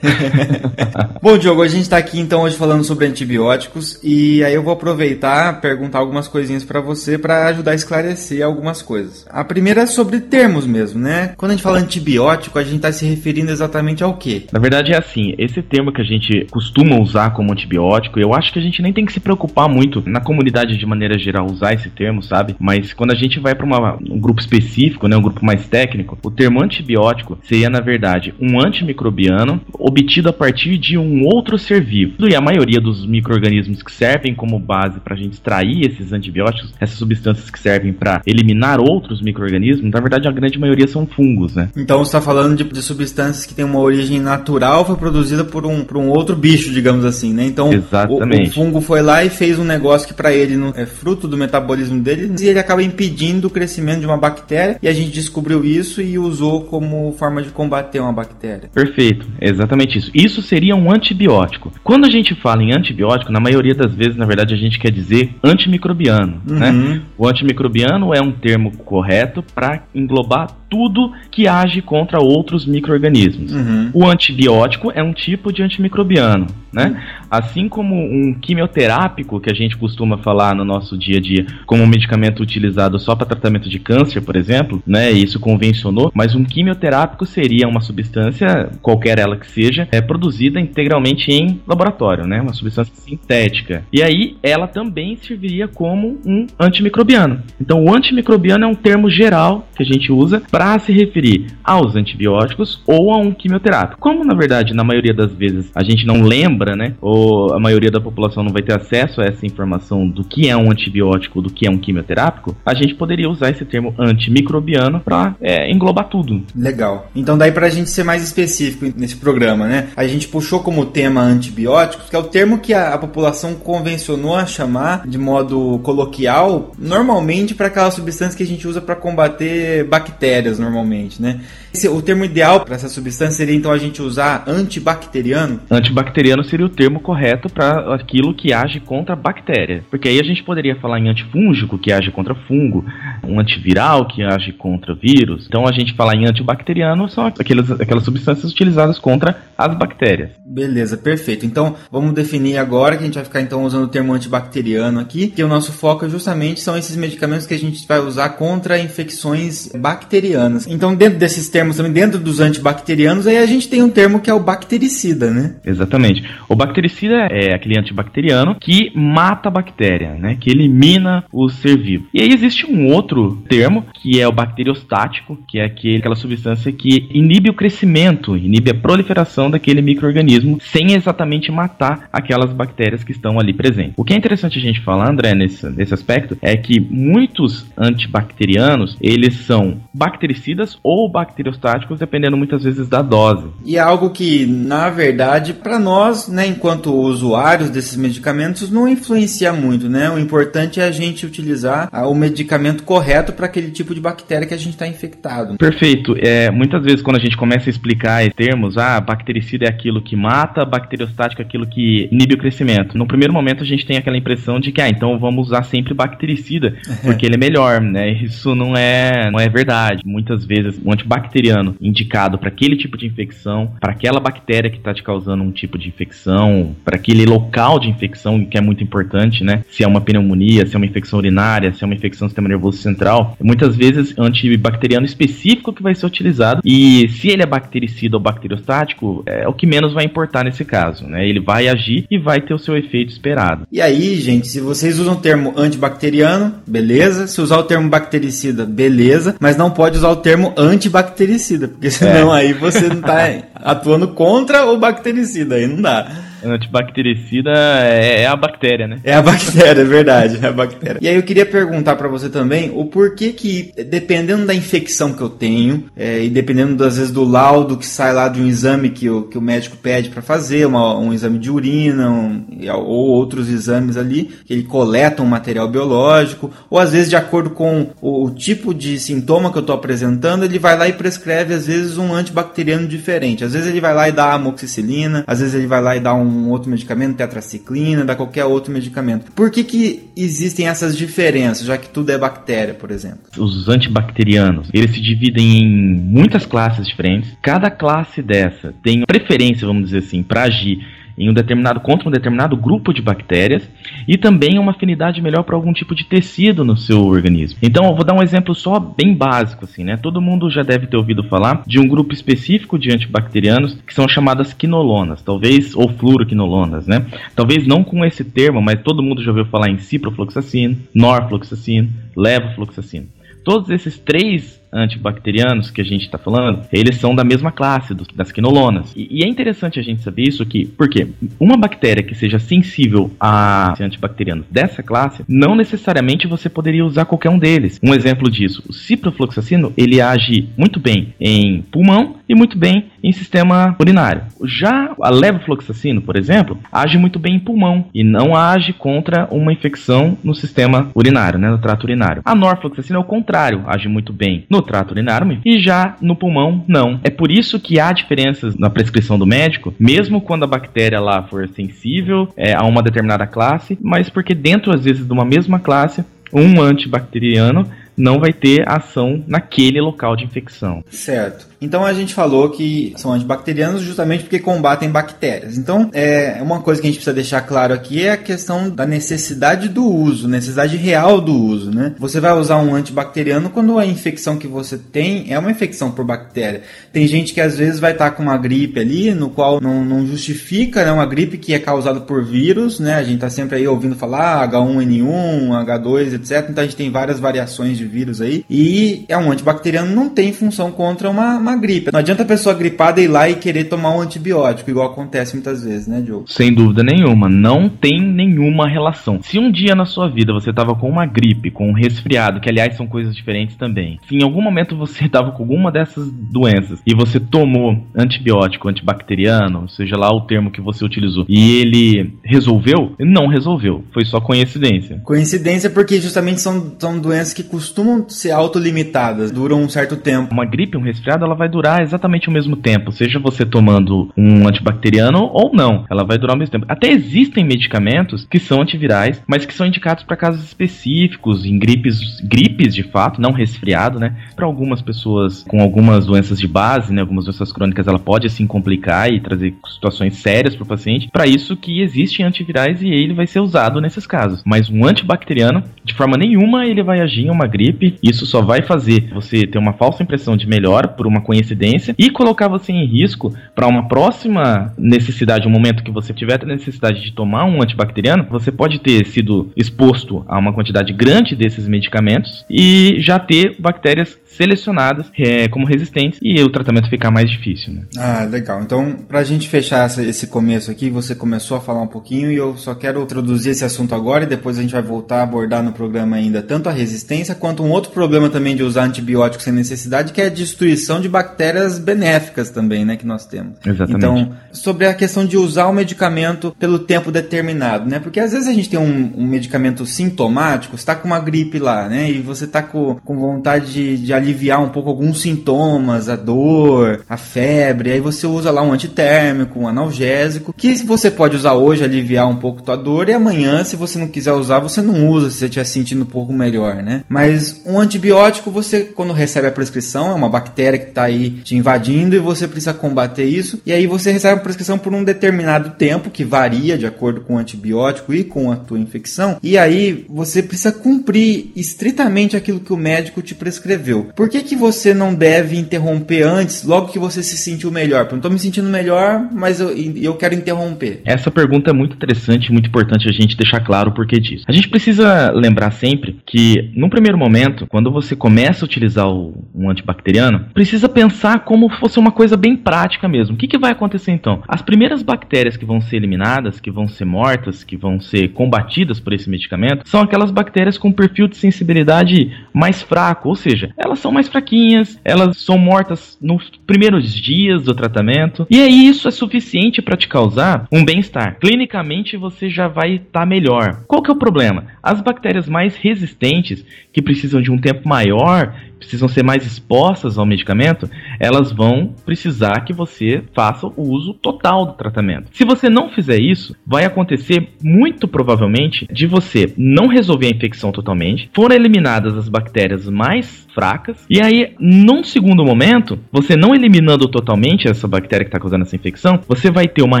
Bom, 1.22 1.38
Diogo, 1.38 1.62
a 1.62 1.68
gente 1.68 1.82
está 1.82 1.96
aqui 1.96 2.18
então 2.18 2.42
hoje 2.42 2.56
falando 2.56 2.82
sobre 2.82 3.06
antibióticos 3.06 4.00
e 4.02 4.42
aí 4.42 4.54
eu 4.54 4.64
vou 4.64 4.72
aproveitar 4.72 5.60
perguntar 5.60 6.00
algumas 6.00 6.26
coisinhas 6.26 6.64
para 6.64 6.80
você 6.80 7.16
para 7.16 7.46
ajudar 7.46 7.70
a 7.70 7.76
esclarecer 7.76 8.44
algumas 8.44 8.82
coisas. 8.82 9.24
A 9.30 9.44
primeira 9.44 9.82
é 9.82 9.86
sobre 9.86 10.18
termos 10.18 10.66
mesmo, 10.66 10.98
né? 10.98 11.34
Quando 11.36 11.52
a 11.52 11.54
gente 11.54 11.62
fala 11.62 11.78
antibiótico, 11.78 12.58
a 12.58 12.64
gente 12.64 12.76
está 12.76 12.90
se 12.90 13.06
referindo 13.06 13.52
exatamente 13.52 13.92
exatamente 14.02 14.04
ao 14.04 14.14
quê? 14.14 14.42
Na 14.52 14.58
verdade 14.58 14.92
é 14.92 14.98
assim, 14.98 15.34
esse 15.38 15.62
termo 15.62 15.92
que 15.92 16.00
a 16.00 16.04
gente 16.04 16.46
costuma 16.50 17.00
usar 17.00 17.30
como 17.30 17.52
antibiótico, 17.52 18.18
eu 18.18 18.34
acho 18.34 18.52
que 18.52 18.58
a 18.58 18.62
gente 18.62 18.82
nem 18.82 18.92
tem 18.92 19.06
que 19.06 19.12
se 19.12 19.20
preocupar 19.20 19.68
muito 19.68 20.02
na 20.06 20.20
comunidade 20.20 20.76
de 20.76 20.86
maneira 20.86 21.18
geral 21.18 21.46
usar 21.46 21.72
esse 21.72 21.88
termo, 21.88 22.22
sabe? 22.22 22.56
Mas 22.58 22.92
quando 22.92 23.12
a 23.12 23.14
gente 23.14 23.38
vai 23.38 23.54
para 23.54 23.66
um 23.66 24.18
grupo 24.18 24.40
específico, 24.40 25.06
né, 25.06 25.16
um 25.16 25.22
grupo 25.22 25.44
mais 25.44 25.66
técnico, 25.66 26.18
o 26.22 26.30
termo 26.30 26.62
antibiótico 26.62 27.38
seria 27.42 27.70
na 27.70 27.80
verdade 27.80 28.34
um 28.40 28.60
antimicrobiano 28.60 29.60
obtido 29.74 30.28
a 30.28 30.32
partir 30.32 30.76
de 30.78 30.98
um 30.98 31.24
outro 31.24 31.58
ser 31.58 31.82
vivo. 31.82 32.14
E 32.20 32.34
a 32.34 32.40
maioria 32.40 32.80
dos 32.80 33.06
micro-organismos 33.06 33.82
que 33.82 33.92
servem 33.92 34.34
como 34.34 34.58
base 34.58 35.00
para 35.00 35.14
a 35.14 35.16
gente 35.16 35.34
extrair 35.34 35.86
esses 35.86 36.12
antibióticos, 36.12 36.72
essas 36.80 36.96
substâncias 36.96 37.50
que 37.50 37.58
servem 37.58 37.92
para 37.92 38.22
eliminar 38.26 38.80
outros 38.80 39.20
micro-organismos, 39.22 39.90
na 39.90 40.00
verdade 40.00 40.28
a 40.28 40.32
grande 40.32 40.58
maioria 40.58 40.86
são 40.86 41.06
fungos, 41.06 41.54
né? 41.54 41.68
Então 41.76 41.98
você 41.98 42.16
está 42.16 42.20
falando 42.20 42.56
de, 42.56 42.64
de 42.64 42.82
substâncias 42.82 43.46
que 43.46 43.54
têm 43.54 43.64
uma 43.64 43.80
origem 43.82 44.20
natural 44.20 44.84
foi 44.84 44.96
produzida 44.96 45.44
por 45.44 45.66
um, 45.66 45.84
por 45.84 45.96
um 45.96 46.08
outro 46.08 46.34
bicho, 46.36 46.72
digamos 46.72 47.04
assim, 47.04 47.32
né? 47.32 47.44
Então 47.44 47.70
o, 47.70 48.42
o, 48.42 48.50
fungo 48.50 48.80
foi 48.80 49.02
lá 49.02 49.24
e 49.24 49.30
fez 49.30 49.58
um 49.58 49.64
negócio 49.64 50.08
que 50.08 50.14
para 50.14 50.32
ele 50.32 50.56
não 50.56 50.72
é 50.76 50.86
fruto 50.86 51.28
do 51.28 51.36
metabolismo 51.36 52.00
dele 52.00 52.32
e 52.40 52.46
ele 52.46 52.58
acaba 52.58 52.82
impedindo 52.82 53.46
o 53.46 53.50
crescimento 53.50 54.00
de 54.00 54.06
uma 54.06 54.16
bactéria 54.16 54.78
e 54.82 54.88
a 54.88 54.92
gente 54.92 55.10
descobriu 55.10 55.64
isso 55.64 56.00
e 56.00 56.18
usou 56.18 56.64
como 56.64 57.12
forma 57.18 57.42
de 57.42 57.50
combater 57.50 58.00
uma 58.00 58.12
bactéria. 58.12 58.70
Perfeito, 58.72 59.26
exatamente 59.40 59.98
isso. 59.98 60.10
Isso 60.14 60.42
seria 60.42 60.74
um 60.74 60.90
antibiótico. 60.90 61.72
Quando 61.82 62.06
a 62.06 62.10
gente 62.10 62.34
fala 62.34 62.62
em 62.62 62.72
antibiótico, 62.72 63.32
na 63.32 63.40
maioria 63.40 63.74
das 63.74 63.94
vezes, 63.94 64.16
na 64.16 64.26
verdade, 64.26 64.54
a 64.54 64.56
gente 64.56 64.78
quer 64.78 64.90
dizer 64.90 65.34
antimicrobiano, 65.42 66.40
né? 66.46 66.70
uhum. 66.70 66.88
né? 66.94 67.02
O 67.16 67.26
antimicrobiano 67.26 68.14
é 68.14 68.20
um 68.20 68.32
termo 68.32 68.72
correto 68.78 69.42
para 69.54 69.84
englobar 69.94 70.61
tudo 70.72 71.12
que 71.30 71.46
age 71.46 71.82
contra 71.82 72.18
outros 72.18 72.64
micro-organismos. 72.64 73.52
Uhum. 73.52 73.90
O 73.92 74.06
antibiótico 74.06 74.90
é 74.94 75.02
um 75.02 75.12
tipo 75.12 75.52
de 75.52 75.62
antimicrobiano, 75.62 76.46
né? 76.72 76.98
Assim 77.32 77.66
como 77.66 77.94
um 77.94 78.34
quimioterápico, 78.34 79.40
que 79.40 79.50
a 79.50 79.54
gente 79.54 79.74
costuma 79.74 80.18
falar 80.18 80.54
no 80.54 80.66
nosso 80.66 80.98
dia 80.98 81.16
a 81.16 81.20
dia, 81.20 81.46
como 81.64 81.82
um 81.82 81.86
medicamento 81.86 82.42
utilizado 82.42 82.98
só 82.98 83.16
para 83.16 83.24
tratamento 83.24 83.70
de 83.70 83.78
câncer, 83.78 84.20
por 84.20 84.36
exemplo, 84.36 84.82
né? 84.86 85.10
Isso 85.10 85.40
convencionou, 85.40 86.12
mas 86.14 86.34
um 86.34 86.44
quimioterápico 86.44 87.24
seria 87.24 87.66
uma 87.66 87.80
substância, 87.80 88.70
qualquer 88.82 89.18
ela 89.18 89.38
que 89.38 89.50
seja, 89.50 89.88
é 89.90 90.02
produzida 90.02 90.60
integralmente 90.60 91.32
em 91.32 91.58
laboratório, 91.66 92.26
né? 92.26 92.38
Uma 92.38 92.52
substância 92.52 92.94
sintética. 92.94 93.82
E 93.90 94.02
aí 94.02 94.36
ela 94.42 94.66
também 94.66 95.16
serviria 95.16 95.66
como 95.66 96.20
um 96.26 96.46
antimicrobiano. 96.60 97.40
Então 97.58 97.82
o 97.82 97.94
antimicrobiano 97.94 98.66
é 98.66 98.68
um 98.68 98.74
termo 98.74 99.08
geral 99.08 99.66
que 99.74 99.82
a 99.82 99.86
gente 99.86 100.12
usa 100.12 100.42
para 100.50 100.78
se 100.78 100.92
referir 100.92 101.46
aos 101.64 101.96
antibióticos 101.96 102.82
ou 102.86 103.10
a 103.10 103.16
um 103.16 103.32
quimioterápico. 103.32 103.98
Como 103.98 104.22
na 104.22 104.34
verdade, 104.34 104.74
na 104.74 104.84
maioria 104.84 105.14
das 105.14 105.32
vezes 105.32 105.70
a 105.74 105.82
gente 105.82 106.06
não 106.06 106.20
lembra, 106.22 106.76
né? 106.76 106.94
Ou 107.00 107.21
a 107.52 107.58
maioria 107.58 107.90
da 107.90 108.00
população 108.00 108.42
não 108.42 108.52
vai 108.52 108.62
ter 108.62 108.74
acesso 108.74 109.20
a 109.20 109.24
essa 109.24 109.46
informação 109.46 110.08
do 110.08 110.24
que 110.24 110.48
é 110.48 110.56
um 110.56 110.70
antibiótico, 110.70 111.42
do 111.42 111.50
que 111.50 111.66
é 111.66 111.70
um 111.70 111.78
quimioterápico, 111.78 112.56
a 112.64 112.74
gente 112.74 112.94
poderia 112.94 113.28
usar 113.28 113.50
esse 113.50 113.64
termo 113.64 113.94
antimicrobiano 113.98 115.00
para 115.00 115.34
é, 115.40 115.70
englobar 115.70 116.08
tudo. 116.08 116.42
Legal. 116.54 117.10
Então 117.14 117.36
daí 117.36 117.52
para 117.52 117.66
a 117.66 117.70
gente 117.70 117.90
ser 117.90 118.04
mais 118.04 118.22
específico 118.22 118.92
nesse 118.96 119.16
programa, 119.16 119.66
né? 119.66 119.88
A 119.96 120.06
gente 120.06 120.28
puxou 120.28 120.60
como 120.60 120.86
tema 120.86 121.20
antibióticos, 121.20 122.08
que 122.08 122.16
é 122.16 122.18
o 122.18 122.24
termo 122.24 122.58
que 122.58 122.74
a, 122.74 122.94
a 122.94 122.98
população 122.98 123.54
convencionou 123.54 124.36
a 124.36 124.46
chamar 124.46 125.06
de 125.06 125.18
modo 125.18 125.80
coloquial, 125.82 126.72
normalmente 126.78 127.54
para 127.54 127.66
aquelas 127.68 127.94
substâncias 127.94 128.34
que 128.34 128.42
a 128.42 128.46
gente 128.46 128.66
usa 128.66 128.80
para 128.80 128.96
combater 128.96 129.84
bactérias 129.84 130.58
normalmente, 130.58 131.20
né? 131.20 131.40
Esse, 131.72 131.88
o 131.88 132.02
termo 132.02 132.24
ideal 132.24 132.60
para 132.60 132.74
essa 132.74 132.88
substância 132.88 133.38
seria 133.38 133.54
então 133.54 133.72
a 133.72 133.78
gente 133.78 134.02
usar 134.02 134.44
antibacteriano? 134.46 135.60
Antibacteriano 135.70 136.44
seria 136.44 136.66
o 136.66 136.68
termo 136.68 137.00
correto 137.00 137.11
para 137.48 137.94
aquilo 137.94 138.34
que 138.34 138.52
age 138.52 138.80
contra 138.80 139.16
bactéria. 139.16 139.84
Porque 139.90 140.08
aí 140.08 140.20
a 140.20 140.24
gente 140.24 140.42
poderia 140.42 140.76
falar 140.76 141.00
em 141.00 141.08
antifúngico, 141.08 141.78
que 141.78 141.92
age 141.92 142.10
contra 142.10 142.34
fungo, 142.34 142.84
um 143.26 143.40
antiviral, 143.40 144.06
que 144.06 144.22
age 144.22 144.52
contra 144.52 144.94
vírus. 144.94 145.46
Então 145.48 145.66
a 145.66 145.72
gente 145.72 145.94
falar 145.94 146.14
em 146.14 146.28
antibacteriano 146.28 147.08
são 147.08 147.26
aquelas, 147.26 147.70
aquelas 147.70 148.04
substâncias 148.04 148.50
utilizadas 148.50 148.98
contra 148.98 149.42
as 149.56 149.76
bactérias. 149.76 150.30
Beleza, 150.44 150.96
perfeito. 150.96 151.46
Então 151.46 151.74
vamos 151.90 152.12
definir 152.12 152.58
agora 152.58 152.96
que 152.96 153.02
a 153.02 153.06
gente 153.06 153.14
vai 153.14 153.24
ficar 153.24 153.40
então 153.40 153.64
usando 153.64 153.84
o 153.84 153.88
termo 153.88 154.12
antibacteriano 154.12 155.00
aqui, 155.00 155.28
que 155.28 155.42
o 155.42 155.48
nosso 155.48 155.72
foco 155.72 156.08
justamente 156.08 156.60
são 156.60 156.76
esses 156.76 156.96
medicamentos 156.96 157.46
que 157.46 157.54
a 157.54 157.58
gente 157.58 157.86
vai 157.88 157.98
usar 157.98 158.30
contra 158.30 158.78
infecções 158.78 159.70
bacterianas. 159.74 160.66
Então 160.66 160.94
dentro 160.94 161.18
desses 161.18 161.48
termos 161.48 161.62
termos 161.62 161.76
também 161.76 161.92
dentro 161.92 162.18
dos 162.18 162.40
antibacterianos, 162.40 163.26
aí 163.26 163.38
a 163.38 163.46
gente 163.46 163.68
tem 163.68 163.82
um 163.82 163.88
termo 163.88 164.20
que 164.20 164.28
é 164.28 164.34
o 164.34 164.40
bactericida, 164.40 165.30
né? 165.30 165.54
Exatamente. 165.64 166.28
O 166.48 166.54
bactericida 166.54 166.91
é 167.30 167.54
aquele 167.54 167.78
antibacteriano 167.78 168.56
que 168.60 168.92
mata 168.94 169.48
a 169.48 169.52
bactéria, 169.52 170.14
né? 170.14 170.36
Que 170.38 170.50
elimina 170.50 171.24
o 171.32 171.48
ser 171.48 171.76
vivo. 171.76 172.06
E 172.12 172.20
aí 172.20 172.32
existe 172.32 172.66
um 172.66 172.92
outro 172.92 173.42
termo 173.48 173.84
que 173.94 174.20
é 174.20 174.26
o 174.26 174.32
bacteriostático, 174.32 175.38
que 175.48 175.58
é 175.58 175.64
aquele, 175.64 175.98
aquela 175.98 176.14
substância 176.14 176.72
que 176.72 177.08
inibe 177.10 177.50
o 177.50 177.54
crescimento, 177.54 178.36
inibe 178.36 178.70
a 178.70 178.74
proliferação 178.74 179.50
daquele 179.50 179.82
microorganismo 179.82 180.58
sem 180.60 180.92
exatamente 180.92 181.50
matar 181.50 182.08
aquelas 182.12 182.52
bactérias 182.52 183.04
que 183.04 183.12
estão 183.12 183.38
ali 183.38 183.52
presentes. 183.52 183.94
O 183.96 184.04
que 184.04 184.14
é 184.14 184.16
interessante 184.16 184.58
a 184.58 184.62
gente 184.62 184.80
falar, 184.80 185.10
André, 185.10 185.34
nesse, 185.34 185.68
nesse 185.70 185.94
aspecto, 185.94 186.36
é 186.42 186.56
que 186.56 186.80
muitos 186.80 187.66
antibacterianos, 187.76 188.96
eles 189.00 189.34
são 189.46 189.80
bactericidas 189.92 190.78
ou 190.82 191.10
bacteriostáticos 191.10 191.98
dependendo 191.98 192.36
muitas 192.36 192.64
vezes 192.64 192.88
da 192.88 193.02
dose. 193.02 193.48
E 193.64 193.76
é 193.76 193.80
algo 193.80 194.10
que, 194.10 194.46
na 194.46 194.90
verdade, 194.90 195.52
para 195.52 195.78
nós, 195.78 196.28
né, 196.28 196.46
enquanto 196.46 196.81
usuários 196.90 197.70
desses 197.70 197.96
medicamentos, 197.96 198.70
não 198.70 198.88
influencia 198.88 199.52
muito, 199.52 199.88
né? 199.88 200.10
O 200.10 200.18
importante 200.18 200.80
é 200.80 200.84
a 200.84 200.90
gente 200.90 201.26
utilizar 201.26 201.88
o 202.06 202.14
medicamento 202.14 202.82
correto 202.82 203.32
para 203.32 203.46
aquele 203.46 203.70
tipo 203.70 203.94
de 203.94 204.00
bactéria 204.00 204.46
que 204.46 204.54
a 204.54 204.56
gente 204.58 204.72
está 204.72 204.86
infectado. 204.86 205.56
Perfeito. 205.56 206.14
É, 206.18 206.50
muitas 206.50 206.82
vezes 206.82 207.02
quando 207.02 207.16
a 207.16 207.20
gente 207.20 207.36
começa 207.36 207.68
a 207.68 207.70
explicar 207.70 208.22
termos, 208.32 208.78
ah, 208.78 209.00
bactericida 209.00 209.66
é 209.66 209.68
aquilo 209.68 210.02
que 210.02 210.16
mata, 210.16 210.64
bacteriostático 210.64 211.42
é 211.42 211.44
aquilo 211.44 211.66
que 211.66 212.08
inibe 212.10 212.34
o 212.34 212.38
crescimento. 212.38 212.96
No 212.96 213.06
primeiro 213.06 213.32
momento 213.32 213.62
a 213.62 213.66
gente 213.66 213.86
tem 213.86 213.96
aquela 213.96 214.16
impressão 214.16 214.58
de 214.58 214.72
que, 214.72 214.80
ah, 214.80 214.88
então 214.88 215.18
vamos 215.18 215.48
usar 215.48 215.64
sempre 215.64 215.94
bactericida, 215.94 216.76
porque 217.02 217.26
ele 217.26 217.34
é 217.34 217.38
melhor, 217.38 217.80
né? 217.80 218.10
Isso 218.12 218.54
não 218.54 218.76
é, 218.76 219.30
não 219.30 219.38
é 219.38 219.48
verdade. 219.48 220.02
Muitas 220.04 220.44
vezes 220.44 220.80
o 220.82 220.92
antibacteriano 220.92 221.32
bacteriano 221.32 221.76
indicado 221.80 222.38
para 222.38 222.48
aquele 222.48 222.76
tipo 222.76 222.96
de 222.96 223.06
infecção, 223.06 223.72
para 223.80 223.92
aquela 223.92 224.20
bactéria 224.20 224.70
que 224.70 224.78
está 224.78 224.92
te 224.92 225.02
causando 225.02 225.42
um 225.42 225.50
tipo 225.50 225.78
de 225.78 225.88
infecção, 225.88 226.71
para 226.84 226.96
aquele 226.96 227.24
local 227.24 227.78
de 227.78 227.88
infecção 227.88 228.44
que 228.44 228.56
é 228.56 228.60
muito 228.60 228.82
importante, 228.82 229.44
né? 229.44 229.64
Se 229.70 229.82
é 229.82 229.86
uma 229.86 230.00
pneumonia, 230.00 230.66
se 230.66 230.74
é 230.74 230.76
uma 230.76 230.86
infecção 230.86 231.18
urinária, 231.18 231.72
se 231.72 231.82
é 231.82 231.86
uma 231.86 231.94
infecção 231.94 232.26
do 232.26 232.30
sistema 232.30 232.48
nervoso 232.48 232.78
central, 232.78 233.36
muitas 233.40 233.76
vezes 233.76 234.14
antibacteriano 234.18 235.06
específico 235.06 235.72
que 235.72 235.82
vai 235.82 235.94
ser 235.94 236.06
utilizado 236.06 236.60
e 236.64 237.08
se 237.08 237.28
ele 237.28 237.42
é 237.42 237.46
bactericida 237.46 238.16
ou 238.16 238.22
bacteriostático, 238.22 239.22
é 239.26 239.46
o 239.48 239.52
que 239.52 239.66
menos 239.66 239.92
vai 239.92 240.04
importar 240.04 240.44
nesse 240.44 240.64
caso, 240.64 241.06
né? 241.06 241.26
Ele 241.28 241.40
vai 241.40 241.68
agir 241.68 242.06
e 242.10 242.18
vai 242.18 242.40
ter 242.40 242.54
o 242.54 242.58
seu 242.58 242.76
efeito 242.76 243.10
esperado. 243.10 243.66
E 243.70 243.80
aí, 243.80 244.16
gente, 244.16 244.48
se 244.48 244.60
vocês 244.60 244.98
usam 244.98 245.14
o 245.14 245.20
termo 245.20 245.54
antibacteriano, 245.56 246.54
beleza. 246.66 247.26
Se 247.26 247.40
usar 247.40 247.58
o 247.58 247.64
termo 247.64 247.88
bactericida, 247.88 248.64
beleza. 248.64 249.36
Mas 249.40 249.56
não 249.56 249.70
pode 249.70 249.96
usar 249.96 250.10
o 250.10 250.16
termo 250.16 250.52
antibactericida 250.56 251.02
bactericida, 251.02 251.68
porque 251.68 251.90
senão 251.90 252.34
é. 252.34 252.40
aí 252.40 252.52
você 252.52 252.88
não 252.88 252.96
está 252.96 253.28
atuando 253.54 254.08
contra 254.08 254.66
o 254.66 254.78
bactericida, 254.78 255.56
aí 255.56 255.66
não 255.66 255.80
dá. 255.80 256.10
Antibactericida 256.44 257.50
é, 257.52 258.22
é, 258.22 258.26
a 258.26 258.36
bactéria, 258.36 258.86
né? 258.86 259.00
É 259.04 259.14
a 259.14 259.22
bactéria, 259.22 259.80
é 259.80 259.84
verdade, 259.84 260.38
é 260.42 260.48
a 260.48 260.52
bactéria. 260.52 260.98
E 261.00 261.08
aí 261.08 261.14
eu 261.14 261.22
queria 261.22 261.46
perguntar 261.46 261.96
para 261.96 262.08
você 262.08 262.28
também 262.28 262.70
o 262.74 262.84
porquê 262.86 263.32
que, 263.32 263.72
dependendo 263.88 264.46
da 264.46 264.54
infecção 264.54 265.12
que 265.12 265.22
eu 265.22 265.28
tenho, 265.28 265.84
é, 265.96 266.24
e 266.24 266.30
dependendo 266.30 266.84
às 266.84 266.96
vezes 266.96 267.12
do 267.12 267.24
laudo 267.24 267.76
que 267.76 267.86
sai 267.86 268.12
lá 268.12 268.28
de 268.28 268.40
um 268.40 268.46
exame 268.46 268.90
que 268.90 269.08
o, 269.08 269.22
que 269.22 269.38
o 269.38 269.40
médico 269.40 269.76
pede 269.76 270.10
para 270.10 270.22
fazer, 270.22 270.66
uma, 270.66 270.98
um 270.98 271.12
exame 271.12 271.38
de 271.38 271.50
urina, 271.50 272.10
um, 272.10 272.44
ou 272.74 273.08
outros 273.08 273.48
exames 273.48 273.96
ali, 273.96 274.30
que 274.44 274.52
ele 274.52 274.64
coleta 274.64 275.22
um 275.22 275.26
material 275.26 275.68
biológico, 275.68 276.50
ou 276.68 276.78
às 276.78 276.92
vezes 276.92 277.08
de 277.08 277.16
acordo 277.16 277.50
com 277.50 277.88
o, 278.00 278.24
o 278.24 278.30
tipo 278.30 278.74
de 278.74 278.98
sintoma 278.98 279.50
que 279.50 279.58
eu 279.58 279.62
estou 279.62 279.74
apresentando, 279.74 280.44
ele 280.44 280.58
vai 280.58 280.76
lá 280.76 280.88
e 280.88 280.92
prescreve 280.92 281.54
às 281.54 281.66
vezes 281.66 281.98
um 281.98 282.12
antibacteriano 282.12 282.86
diferente. 282.86 283.44
Às 283.44 283.52
vezes 283.52 283.68
ele 283.68 283.80
vai 283.80 283.94
lá 283.94 284.08
e 284.08 284.12
dá 284.12 284.32
amoxicilina, 284.32 285.24
às 285.26 285.40
vezes 285.40 285.54
ele 285.54 285.66
vai 285.66 285.80
lá 285.80 285.96
e 285.96 286.00
dá 286.00 286.14
um 286.14 286.31
um 286.32 286.50
outro 286.50 286.70
medicamento, 286.70 287.16
tetraciclina, 287.16 288.04
da 288.04 288.16
qualquer 288.16 288.44
outro 288.44 288.72
medicamento. 288.72 289.30
Por 289.32 289.50
que, 289.50 289.62
que 289.62 290.10
existem 290.16 290.66
essas 290.66 290.96
diferenças, 290.96 291.66
já 291.66 291.76
que 291.76 291.88
tudo 291.88 292.10
é 292.10 292.18
bactéria, 292.18 292.74
por 292.74 292.90
exemplo? 292.90 293.20
Os 293.36 293.68
antibacterianos, 293.68 294.68
eles 294.72 294.92
se 294.92 295.00
dividem 295.00 295.62
em 295.62 296.00
muitas 296.00 296.46
classes 296.46 296.86
diferentes. 296.86 297.36
Cada 297.42 297.70
classe 297.70 298.22
dessa 298.22 298.74
tem 298.82 299.02
preferência, 299.06 299.66
vamos 299.66 299.86
dizer 299.86 299.98
assim, 299.98 300.22
para 300.22 300.44
agir 300.44 300.78
em 301.16 301.28
um 301.28 301.32
determinado 301.32 301.80
contra 301.80 302.08
um 302.08 302.12
determinado 302.12 302.56
grupo 302.56 302.92
de 302.92 303.02
bactérias 303.02 303.68
e 304.06 304.16
também 304.16 304.58
uma 304.58 304.72
afinidade 304.72 305.20
melhor 305.20 305.42
para 305.42 305.56
algum 305.56 305.72
tipo 305.72 305.94
de 305.94 306.04
tecido 306.04 306.64
no 306.64 306.76
seu 306.76 307.04
organismo. 307.04 307.58
Então, 307.62 307.84
eu 307.86 307.94
vou 307.94 308.04
dar 308.04 308.14
um 308.14 308.22
exemplo 308.22 308.54
só 308.54 308.78
bem 308.78 309.14
básico 309.14 309.64
assim, 309.64 309.84
né? 309.84 309.96
Todo 309.96 310.20
mundo 310.20 310.50
já 310.50 310.62
deve 310.62 310.86
ter 310.86 310.96
ouvido 310.96 311.24
falar 311.24 311.62
de 311.66 311.78
um 311.78 311.88
grupo 311.88 312.12
específico 312.12 312.78
de 312.78 312.92
antibacterianos 312.92 313.78
que 313.86 313.94
são 313.94 314.08
chamadas 314.08 314.52
quinolonas, 314.52 315.22
talvez 315.22 315.74
ou 315.74 315.88
fluoroquinolonas, 315.88 316.86
né? 316.86 317.04
Talvez 317.34 317.66
não 317.66 317.84
com 317.84 318.04
esse 318.04 318.24
termo, 318.24 318.62
mas 318.62 318.82
todo 318.82 319.02
mundo 319.02 319.22
já 319.22 319.30
ouviu 319.30 319.46
falar 319.46 319.70
em 319.70 319.78
ciprofloxacina, 319.78 320.76
norfloxacina, 320.94 321.88
levofloxacina. 322.16 323.06
Todos 323.44 323.70
esses 323.70 323.98
três 323.98 324.61
antibacterianos 324.72 325.70
que 325.70 325.80
a 325.80 325.84
gente 325.84 326.02
está 326.02 326.18
falando, 326.18 326.64
eles 326.72 326.96
são 326.96 327.14
da 327.14 327.24
mesma 327.24 327.52
classe 327.52 327.94
dos, 327.94 328.06
das 328.14 328.32
quinolonas. 328.32 328.92
E, 328.96 329.18
e, 329.18 329.24
é 329.24 329.28
interessante 329.28 329.78
a 329.78 329.82
gente 329.82 330.02
saber 330.02 330.22
isso 330.28 330.42
aqui, 330.42 330.66
porque 330.66 331.08
uma 331.38 331.56
bactéria 331.56 332.02
que 332.02 332.14
seja 332.14 332.38
sensível 332.38 333.10
a 333.20 333.74
antibacterianos 333.80 334.46
dessa 334.50 334.82
classe, 334.82 335.24
não 335.28 335.54
necessariamente 335.54 336.26
você 336.26 336.48
poderia 336.48 336.84
usar 336.84 337.04
qualquer 337.04 337.30
um 337.30 337.38
deles. 337.38 337.78
Um 337.82 337.94
exemplo 337.94 338.30
disso, 338.30 338.62
o 338.68 338.72
ciprofloxacino, 338.72 339.72
ele 339.76 340.00
age 340.00 340.48
muito 340.56 340.80
bem 340.80 341.14
em 341.20 341.62
pulmão 341.62 342.16
e 342.28 342.34
muito 342.34 342.56
bem 342.56 342.91
em 343.02 343.12
sistema 343.12 343.74
urinário. 343.80 344.22
Já 344.44 344.94
a 345.00 345.10
levofloxacino, 345.10 346.02
por 346.02 346.16
exemplo, 346.16 346.58
age 346.70 346.98
muito 346.98 347.18
bem 347.18 347.36
em 347.36 347.40
pulmão 347.40 347.86
e 347.94 348.04
não 348.04 348.36
age 348.36 348.72
contra 348.72 349.26
uma 349.30 349.52
infecção 349.52 350.16
no 350.22 350.34
sistema 350.34 350.90
urinário, 350.94 351.38
né, 351.38 351.50
no 351.50 351.58
trato 351.58 351.84
urinário. 351.84 352.22
A 352.24 352.34
norfloxacina 352.34 352.98
é 352.98 353.00
o 353.00 353.04
contrário, 353.04 353.64
age 353.66 353.88
muito 353.88 354.12
bem 354.12 354.44
no 354.48 354.62
trato 354.62 354.92
urinário 354.92 355.12
e 355.44 355.58
já 355.58 355.96
no 356.00 356.16
pulmão 356.16 356.64
não. 356.66 357.00
É 357.04 357.10
por 357.10 357.30
isso 357.30 357.60
que 357.60 357.78
há 357.78 357.92
diferenças 357.92 358.56
na 358.56 358.70
prescrição 358.70 359.18
do 359.18 359.26
médico, 359.26 359.74
mesmo 359.78 360.20
quando 360.20 360.44
a 360.44 360.46
bactéria 360.46 361.00
lá 361.00 361.22
for 361.22 361.48
sensível 361.48 362.28
é, 362.36 362.54
a 362.54 362.62
uma 362.64 362.82
determinada 362.82 363.26
classe, 363.26 363.78
mas 363.80 364.08
porque 364.10 364.34
dentro 364.34 364.74
às 364.74 364.84
vezes 364.84 365.06
de 365.06 365.12
uma 365.12 365.24
mesma 365.24 365.58
classe, 365.58 366.04
um 366.32 366.60
antibacteriano 366.60 367.66
não 368.02 368.18
vai 368.18 368.32
ter 368.32 368.64
ação 368.68 369.22
naquele 369.28 369.80
local 369.80 370.16
de 370.16 370.24
infecção. 370.24 370.82
Certo. 370.90 371.46
Então 371.62 371.86
a 371.86 371.92
gente 371.92 372.12
falou 372.12 372.50
que 372.50 372.92
são 372.96 373.12
antibacterianos 373.12 373.82
justamente 373.82 374.24
porque 374.24 374.40
combatem 374.40 374.90
bactérias. 374.90 375.56
Então, 375.56 375.88
é 375.92 376.40
uma 376.42 376.60
coisa 376.60 376.80
que 376.80 376.88
a 376.88 376.90
gente 376.90 376.96
precisa 376.96 377.14
deixar 377.14 377.42
claro 377.42 377.72
aqui 377.72 378.02
é 378.02 378.10
a 378.10 378.16
questão 378.16 378.68
da 378.68 378.84
necessidade 378.84 379.68
do 379.68 379.84
uso, 379.84 380.26
necessidade 380.26 380.76
real 380.76 381.20
do 381.20 381.32
uso, 381.32 381.70
né? 381.70 381.94
Você 382.00 382.18
vai 382.18 382.32
usar 382.32 382.56
um 382.56 382.74
antibacteriano 382.74 383.48
quando 383.48 383.78
a 383.78 383.86
infecção 383.86 384.36
que 384.36 384.48
você 384.48 384.76
tem 384.76 385.32
é 385.32 385.38
uma 385.38 385.52
infecção 385.52 385.92
por 385.92 386.04
bactéria. 386.04 386.62
Tem 386.92 387.06
gente 387.06 387.32
que 387.32 387.40
às 387.40 387.56
vezes 387.56 387.78
vai 387.78 387.92
estar 387.92 388.10
com 388.10 388.24
uma 388.24 388.36
gripe 388.36 388.80
ali, 388.80 389.14
no 389.14 389.30
qual 389.30 389.60
não, 389.60 389.84
não 389.84 390.04
justifica, 390.04 390.84
né? 390.84 390.90
Uma 390.90 391.06
gripe 391.06 391.38
que 391.38 391.54
é 391.54 391.60
causada 391.60 392.00
por 392.00 392.24
vírus, 392.24 392.80
né? 392.80 392.94
A 392.94 393.04
gente 393.04 393.16
está 393.16 393.30
sempre 393.30 393.58
aí 393.58 393.68
ouvindo 393.68 393.94
falar 393.94 394.50
H1N1, 394.50 395.50
H2, 395.64 396.14
etc. 396.14 396.50
Então 396.50 396.64
a 396.64 396.66
gente 396.66 396.76
tem 396.76 396.90
várias 396.90 397.20
variações 397.20 397.78
de 397.78 397.91
vírus 397.92 398.22
aí. 398.22 398.44
E 398.48 399.04
é 399.08 399.16
um 399.16 399.30
antibacteriano 399.30 399.94
não 399.94 400.08
tem 400.08 400.32
função 400.32 400.72
contra 400.72 401.10
uma, 401.10 401.36
uma 401.36 401.56
gripe. 401.56 401.92
Não 401.92 402.00
adianta 402.00 402.22
a 402.22 402.26
pessoa 402.26 402.54
gripada 402.54 403.00
ir 403.00 403.08
lá 403.08 403.28
e 403.28 403.34
querer 403.34 403.64
tomar 403.64 403.94
um 403.94 404.00
antibiótico, 404.00 404.70
igual 404.70 404.90
acontece 404.90 405.34
muitas 405.34 405.62
vezes, 405.62 405.86
né, 405.86 406.02
Joe? 406.06 406.22
Sem 406.26 406.52
dúvida 406.52 406.82
nenhuma, 406.82 407.28
não 407.28 407.68
tem 407.68 408.00
nenhuma 408.00 408.66
relação. 408.66 409.20
Se 409.22 409.38
um 409.38 409.52
dia 409.52 409.74
na 409.74 409.84
sua 409.84 410.08
vida 410.08 410.32
você 410.32 410.50
estava 410.50 410.74
com 410.74 410.88
uma 410.88 411.04
gripe, 411.04 411.50
com 411.50 411.68
um 411.68 411.74
resfriado, 411.74 412.40
que 412.40 412.48
aliás 412.48 412.76
são 412.76 412.86
coisas 412.86 413.14
diferentes 413.14 413.56
também, 413.56 413.98
se 414.08 414.16
em 414.16 414.22
algum 414.22 414.40
momento 414.40 414.76
você 414.76 415.04
estava 415.12 415.32
com 415.32 415.42
alguma 415.42 415.70
dessas 415.70 416.10
doenças 416.10 416.80
e 416.86 416.94
você 416.94 417.20
tomou 417.20 417.76
antibiótico, 417.94 418.68
antibacteriano, 418.68 419.68
seja 419.68 419.96
lá 419.96 420.10
o 420.14 420.22
termo 420.22 420.50
que 420.50 420.60
você 420.60 420.84
utilizou, 420.84 421.26
e 421.28 421.60
ele 421.60 422.14
resolveu, 422.24 422.94
não 422.98 423.26
resolveu. 423.26 423.84
Foi 423.92 424.04
só 424.04 424.20
coincidência. 424.20 425.00
Coincidência 425.04 425.68
porque 425.68 426.00
justamente 426.00 426.40
são, 426.40 426.74
são 426.78 426.98
doenças 426.98 427.34
que 427.34 427.42
costumam 427.42 427.71
ser 428.08 428.30
autolimitadas, 428.30 429.30
duram 429.30 429.60
um 429.60 429.68
certo 429.68 429.96
tempo. 429.96 430.32
Uma 430.32 430.44
gripe, 430.44 430.76
um 430.76 430.82
resfriado, 430.82 431.24
ela 431.24 431.34
vai 431.34 431.48
durar 431.48 431.82
exatamente 431.82 432.28
o 432.28 432.32
mesmo 432.32 432.56
tempo, 432.56 432.92
seja 432.92 433.18
você 433.18 433.44
tomando 433.44 434.10
um 434.16 434.46
antibacteriano 434.46 435.30
ou 435.32 435.52
não, 435.54 435.84
ela 435.90 436.04
vai 436.04 436.18
durar 436.18 436.36
o 436.36 436.38
mesmo 436.38 436.52
tempo. 436.52 436.66
Até 436.68 436.90
existem 436.90 437.44
medicamentos 437.44 438.26
que 438.28 438.38
são 438.38 438.60
antivirais, 438.60 439.22
mas 439.26 439.46
que 439.46 439.54
são 439.54 439.66
indicados 439.66 440.04
para 440.04 440.16
casos 440.16 440.44
específicos, 440.44 441.44
em 441.44 441.58
gripes, 441.58 442.20
gripes 442.22 442.74
de 442.74 442.82
fato, 442.82 443.20
não 443.20 443.32
resfriado, 443.32 443.98
né? 443.98 444.16
Para 444.34 444.46
algumas 444.46 444.82
pessoas 444.82 445.44
com 445.48 445.60
algumas 445.60 446.06
doenças 446.06 446.38
de 446.38 446.48
base, 446.48 446.92
né, 446.92 447.00
algumas 447.00 447.24
doenças 447.24 447.52
crônicas, 447.52 447.86
ela 447.86 447.98
pode 447.98 448.26
assim 448.26 448.46
complicar 448.46 449.12
e 449.12 449.20
trazer 449.20 449.54
situações 449.74 450.16
sérias 450.16 450.54
para 450.54 450.64
o 450.64 450.68
paciente. 450.68 451.08
Para 451.12 451.26
isso 451.26 451.56
que 451.56 451.80
existem 451.80 452.24
antivirais 452.24 452.82
e 452.82 452.88
ele 452.88 453.14
vai 453.14 453.26
ser 453.26 453.40
usado 453.40 453.80
nesses 453.80 454.06
casos. 454.06 454.42
Mas 454.44 454.68
um 454.70 454.86
antibacteriano, 454.86 455.62
de 455.84 455.94
forma 455.94 456.16
nenhuma, 456.16 456.66
ele 456.66 456.82
vai 456.82 457.00
agir 457.00 457.26
em 457.26 457.30
uma 457.30 457.46
gripe. 457.46 457.61
Isso 458.02 458.26
só 458.26 458.42
vai 458.42 458.62
fazer 458.62 459.10
você 459.12 459.46
ter 459.46 459.58
uma 459.58 459.72
falsa 459.72 460.02
impressão 460.02 460.36
de 460.36 460.46
melhor 460.46 460.88
por 460.88 461.06
uma 461.06 461.20
coincidência 461.20 461.94
e 461.98 462.10
colocar 462.10 462.48
você 462.48 462.72
em 462.72 462.86
risco 462.86 463.32
para 463.54 463.66
uma 463.66 463.88
próxima 463.88 464.72
necessidade, 464.78 465.46
um 465.46 465.50
momento 465.50 465.82
que 465.82 465.90
você 465.90 466.12
tiver 466.12 466.42
a 466.42 466.46
necessidade 466.46 467.02
de 467.02 467.12
tomar 467.12 467.44
um 467.44 467.62
antibacteriano, 467.62 468.26
você 468.30 468.50
pode 468.50 468.80
ter 468.80 469.06
sido 469.06 469.52
exposto 469.56 470.24
a 470.28 470.38
uma 470.38 470.52
quantidade 470.52 470.92
grande 470.92 471.36
desses 471.36 471.68
medicamentos 471.68 472.44
e 472.48 472.96
já 473.00 473.18
ter 473.18 473.56
bactérias 473.58 474.18
selecionadas 474.24 475.10
é, 475.18 475.46
como 475.48 475.66
resistentes 475.66 476.18
e 476.22 476.40
o 476.42 476.48
tratamento 476.48 476.88
ficar 476.88 477.10
mais 477.10 477.30
difícil. 477.30 477.74
Né? 477.74 477.82
Ah, 477.98 478.24
legal. 478.24 478.62
Então, 478.62 478.96
para 479.06 479.20
a 479.20 479.24
gente 479.24 479.48
fechar 479.48 479.86
esse 480.00 480.26
começo 480.26 480.70
aqui, 480.70 480.88
você 480.88 481.14
começou 481.14 481.56
a 481.56 481.60
falar 481.60 481.82
um 481.82 481.86
pouquinho 481.86 482.32
e 482.32 482.36
eu 482.36 482.56
só 482.56 482.74
quero 482.74 483.02
introduzir 483.02 483.52
esse 483.52 483.64
assunto 483.64 483.94
agora 483.94 484.24
e 484.24 484.26
depois 484.26 484.58
a 484.58 484.62
gente 484.62 484.72
vai 484.72 484.82
voltar 484.82 485.20
a 485.20 485.22
abordar 485.22 485.62
no 485.62 485.72
programa 485.72 486.16
ainda 486.16 486.42
tanto 486.42 486.68
a 486.68 486.72
resistência 486.72 487.34
quanto 487.34 487.51
um 487.60 487.70
outro 487.70 487.90
problema 487.92 488.28
também 488.28 488.56
de 488.56 488.62
usar 488.62 488.84
antibióticos 488.84 489.44
sem 489.44 489.52
necessidade, 489.52 490.12
que 490.12 490.20
é 490.20 490.26
a 490.26 490.30
destruição 490.30 491.00
de 491.00 491.08
bactérias 491.08 491.78
benéficas 491.78 492.50
também, 492.50 492.84
né, 492.84 492.96
que 492.96 493.06
nós 493.06 493.26
temos. 493.26 493.54
Exatamente. 493.64 493.96
Então, 493.96 494.32
sobre 494.52 494.86
a 494.86 494.94
questão 494.94 495.26
de 495.26 495.36
usar 495.36 495.66
o 495.66 495.72
medicamento 495.72 496.54
pelo 496.58 496.78
tempo 496.78 497.10
determinado, 497.10 497.88
né? 497.88 497.98
Porque 497.98 498.20
às 498.20 498.32
vezes 498.32 498.48
a 498.48 498.52
gente 498.52 498.68
tem 498.68 498.78
um, 498.78 499.12
um 499.16 499.26
medicamento 499.26 499.84
sintomático, 499.84 500.76
você 500.76 500.86
tá 500.86 500.94
com 500.94 501.06
uma 501.06 501.18
gripe 501.18 501.58
lá, 501.58 501.88
né? 501.88 502.10
E 502.10 502.20
você 502.20 502.46
tá 502.46 502.62
com, 502.62 502.96
com 503.04 503.18
vontade 503.18 503.72
de, 503.72 503.96
de 503.98 504.12
aliviar 504.12 504.62
um 504.62 504.68
pouco 504.68 504.88
alguns 504.88 505.20
sintomas, 505.20 506.08
a 506.08 506.16
dor, 506.16 507.04
a 507.08 507.16
febre, 507.16 507.92
aí 507.92 508.00
você 508.00 508.26
usa 508.26 508.50
lá 508.50 508.62
um 508.62 508.72
antitérmico, 508.72 509.60
um 509.60 509.68
analgésico, 509.68 510.52
que 510.56 510.74
você 510.84 511.10
pode 511.10 511.36
usar 511.36 511.54
hoje, 511.54 511.84
aliviar 511.84 512.28
um 512.28 512.36
pouco 512.36 512.62
tua 512.62 512.76
dor, 512.76 513.08
e 513.08 513.12
amanhã, 513.12 513.64
se 513.64 513.76
você 513.76 513.98
não 513.98 514.08
quiser 514.08 514.32
usar, 514.32 514.58
você 514.58 514.80
não 514.80 515.08
usa, 515.08 515.30
se 515.30 515.38
você 515.38 515.44
estiver 515.46 515.64
sentindo 515.64 516.02
um 516.02 516.06
pouco 516.06 516.32
melhor, 516.32 516.76
né? 516.76 517.02
Mas 517.08 517.41
um 517.66 517.78
antibiótico, 517.78 518.50
você, 518.50 518.80
quando 518.84 519.12
recebe 519.12 519.46
a 519.48 519.52
prescrição, 519.52 520.10
é 520.10 520.14
uma 520.14 520.28
bactéria 520.28 520.78
que 520.78 520.88
está 520.88 521.04
aí 521.04 521.30
te 521.30 521.56
invadindo 521.56 522.14
e 522.14 522.18
você 522.18 522.46
precisa 522.46 522.72
combater 522.72 523.24
isso, 523.24 523.60
e 523.66 523.72
aí 523.72 523.86
você 523.86 524.12
recebe 524.12 524.40
a 524.40 524.42
prescrição 524.42 524.78
por 524.78 524.94
um 524.94 525.04
determinado 525.04 525.70
tempo, 525.70 526.10
que 526.10 526.24
varia 526.24 526.78
de 526.78 526.86
acordo 526.86 527.22
com 527.22 527.34
o 527.34 527.38
antibiótico 527.38 528.14
e 528.14 528.24
com 528.24 528.50
a 528.52 528.56
tua 528.56 528.78
infecção, 528.78 529.38
e 529.42 529.58
aí 529.58 530.06
você 530.08 530.42
precisa 530.42 530.72
cumprir 530.72 531.50
estritamente 531.56 532.36
aquilo 532.36 532.60
que 532.60 532.72
o 532.72 532.76
médico 532.76 533.20
te 533.22 533.34
prescreveu. 533.34 534.10
Por 534.14 534.28
que, 534.28 534.40
que 534.42 534.56
você 534.56 534.94
não 534.94 535.14
deve 535.14 535.58
interromper 535.58 536.22
antes, 536.22 536.62
logo 536.64 536.88
que 536.88 536.98
você 536.98 537.22
se 537.22 537.36
sentiu 537.36 537.70
melhor? 537.70 538.04
Eu 538.04 538.10
não 538.10 538.16
estou 538.18 538.30
me 538.30 538.38
sentindo 538.38 538.68
melhor, 538.68 539.28
mas 539.32 539.60
eu, 539.60 539.70
eu 539.70 540.14
quero 540.14 540.34
interromper. 540.34 541.00
Essa 541.04 541.30
pergunta 541.30 541.70
é 541.70 541.74
muito 541.74 541.96
interessante 541.96 542.52
muito 542.52 542.68
importante 542.68 543.08
a 543.08 543.12
gente 543.12 543.36
deixar 543.36 543.60
claro 543.60 543.90
o 543.90 543.94
porquê 543.94 544.20
disso. 544.20 544.44
A 544.46 544.52
gente 544.52 544.68
precisa 544.68 545.30
lembrar 545.32 545.70
sempre 545.72 546.18
que, 546.26 546.70
num 546.76 546.88
primeiro 546.88 547.18
momento, 547.18 547.31
quando 547.68 547.90
você 547.90 548.14
começa 548.14 548.64
a 548.64 548.66
utilizar 548.66 549.08
o, 549.08 549.44
um 549.54 549.70
antibacteriano, 549.70 550.46
precisa 550.52 550.88
pensar 550.88 551.40
como 551.40 551.68
fosse 551.68 551.98
uma 551.98 552.12
coisa 552.12 552.36
bem 552.36 552.56
prática 552.56 553.08
mesmo. 553.08 553.34
O 553.34 553.38
que, 553.38 553.48
que 553.48 553.58
vai 553.58 553.72
acontecer 553.72 554.12
então? 554.12 554.42
As 554.46 554.62
primeiras 554.62 555.02
bactérias 555.02 555.56
que 555.56 555.64
vão 555.64 555.80
ser 555.80 555.96
eliminadas, 555.96 556.60
que 556.60 556.70
vão 556.70 556.88
ser 556.88 557.04
mortas, 557.04 557.64
que 557.64 557.76
vão 557.76 558.00
ser 558.00 558.28
combatidas 558.28 559.00
por 559.00 559.12
esse 559.12 559.28
medicamento, 559.28 559.88
são 559.88 560.00
aquelas 560.00 560.30
bactérias 560.30 560.78
com 560.78 560.92
perfil 560.92 561.28
de 561.28 561.36
sensibilidade 561.36 562.32
mais 562.52 562.82
fraco, 562.82 563.28
ou 563.28 563.36
seja, 563.36 563.72
elas 563.76 563.98
são 563.98 564.12
mais 564.12 564.28
fraquinhas, 564.28 565.00
elas 565.04 565.38
são 565.38 565.58
mortas 565.58 566.18
nos 566.20 566.50
primeiros 566.66 567.12
dias 567.14 567.62
do 567.62 567.74
tratamento, 567.74 568.46
e 568.50 568.60
aí 568.60 568.86
isso 568.86 569.08
é 569.08 569.10
suficiente 569.10 569.80
para 569.80 569.96
te 569.96 570.08
causar 570.08 570.66
um 570.70 570.84
bem-estar. 570.84 571.38
Clinicamente 571.40 572.16
você 572.16 572.48
já 572.48 572.68
vai 572.68 572.94
estar 572.94 573.20
tá 573.20 573.26
melhor. 573.26 573.84
Qual 573.86 574.02
que 574.02 574.10
é 574.10 574.14
o 574.14 574.18
problema? 574.18 574.66
As 574.82 575.00
bactérias 575.00 575.48
mais 575.48 575.76
resistentes, 575.76 576.64
que 576.92 577.00
precisam 577.00 577.21
de 577.28 577.50
um 577.50 577.58
tempo 577.58 577.88
maior, 577.88 578.54
precisam 578.78 579.08
ser 579.08 579.22
mais 579.22 579.46
expostas 579.46 580.18
ao 580.18 580.26
medicamento, 580.26 580.90
elas 581.18 581.52
vão 581.52 581.94
precisar 582.04 582.60
que 582.60 582.72
você 582.72 583.22
faça 583.32 583.66
o 583.66 583.82
uso 583.82 584.14
total 584.14 584.66
do 584.66 584.72
tratamento. 584.72 585.28
Se 585.32 585.44
você 585.44 585.68
não 585.68 585.90
fizer 585.90 586.20
isso, 586.20 586.54
vai 586.66 586.84
acontecer 586.84 587.48
muito 587.62 588.08
provavelmente 588.08 588.86
de 588.90 589.06
você 589.06 589.52
não 589.56 589.86
resolver 589.86 590.26
a 590.26 590.30
infecção 590.30 590.72
totalmente, 590.72 591.30
foram 591.32 591.54
eliminadas 591.54 592.16
as 592.16 592.28
bactérias 592.28 592.88
mais 592.88 593.46
fracas, 593.54 593.96
e 594.08 594.20
aí, 594.20 594.54
num 594.58 595.02
segundo 595.02 595.44
momento, 595.44 595.98
você 596.10 596.36
não 596.36 596.54
eliminando 596.54 597.08
totalmente 597.08 597.68
essa 597.68 597.86
bactéria 597.86 598.24
que 598.24 598.28
está 598.28 598.38
causando 598.38 598.62
essa 598.62 598.76
infecção, 598.76 599.20
você 599.28 599.50
vai 599.50 599.68
ter 599.68 599.82
uma 599.82 600.00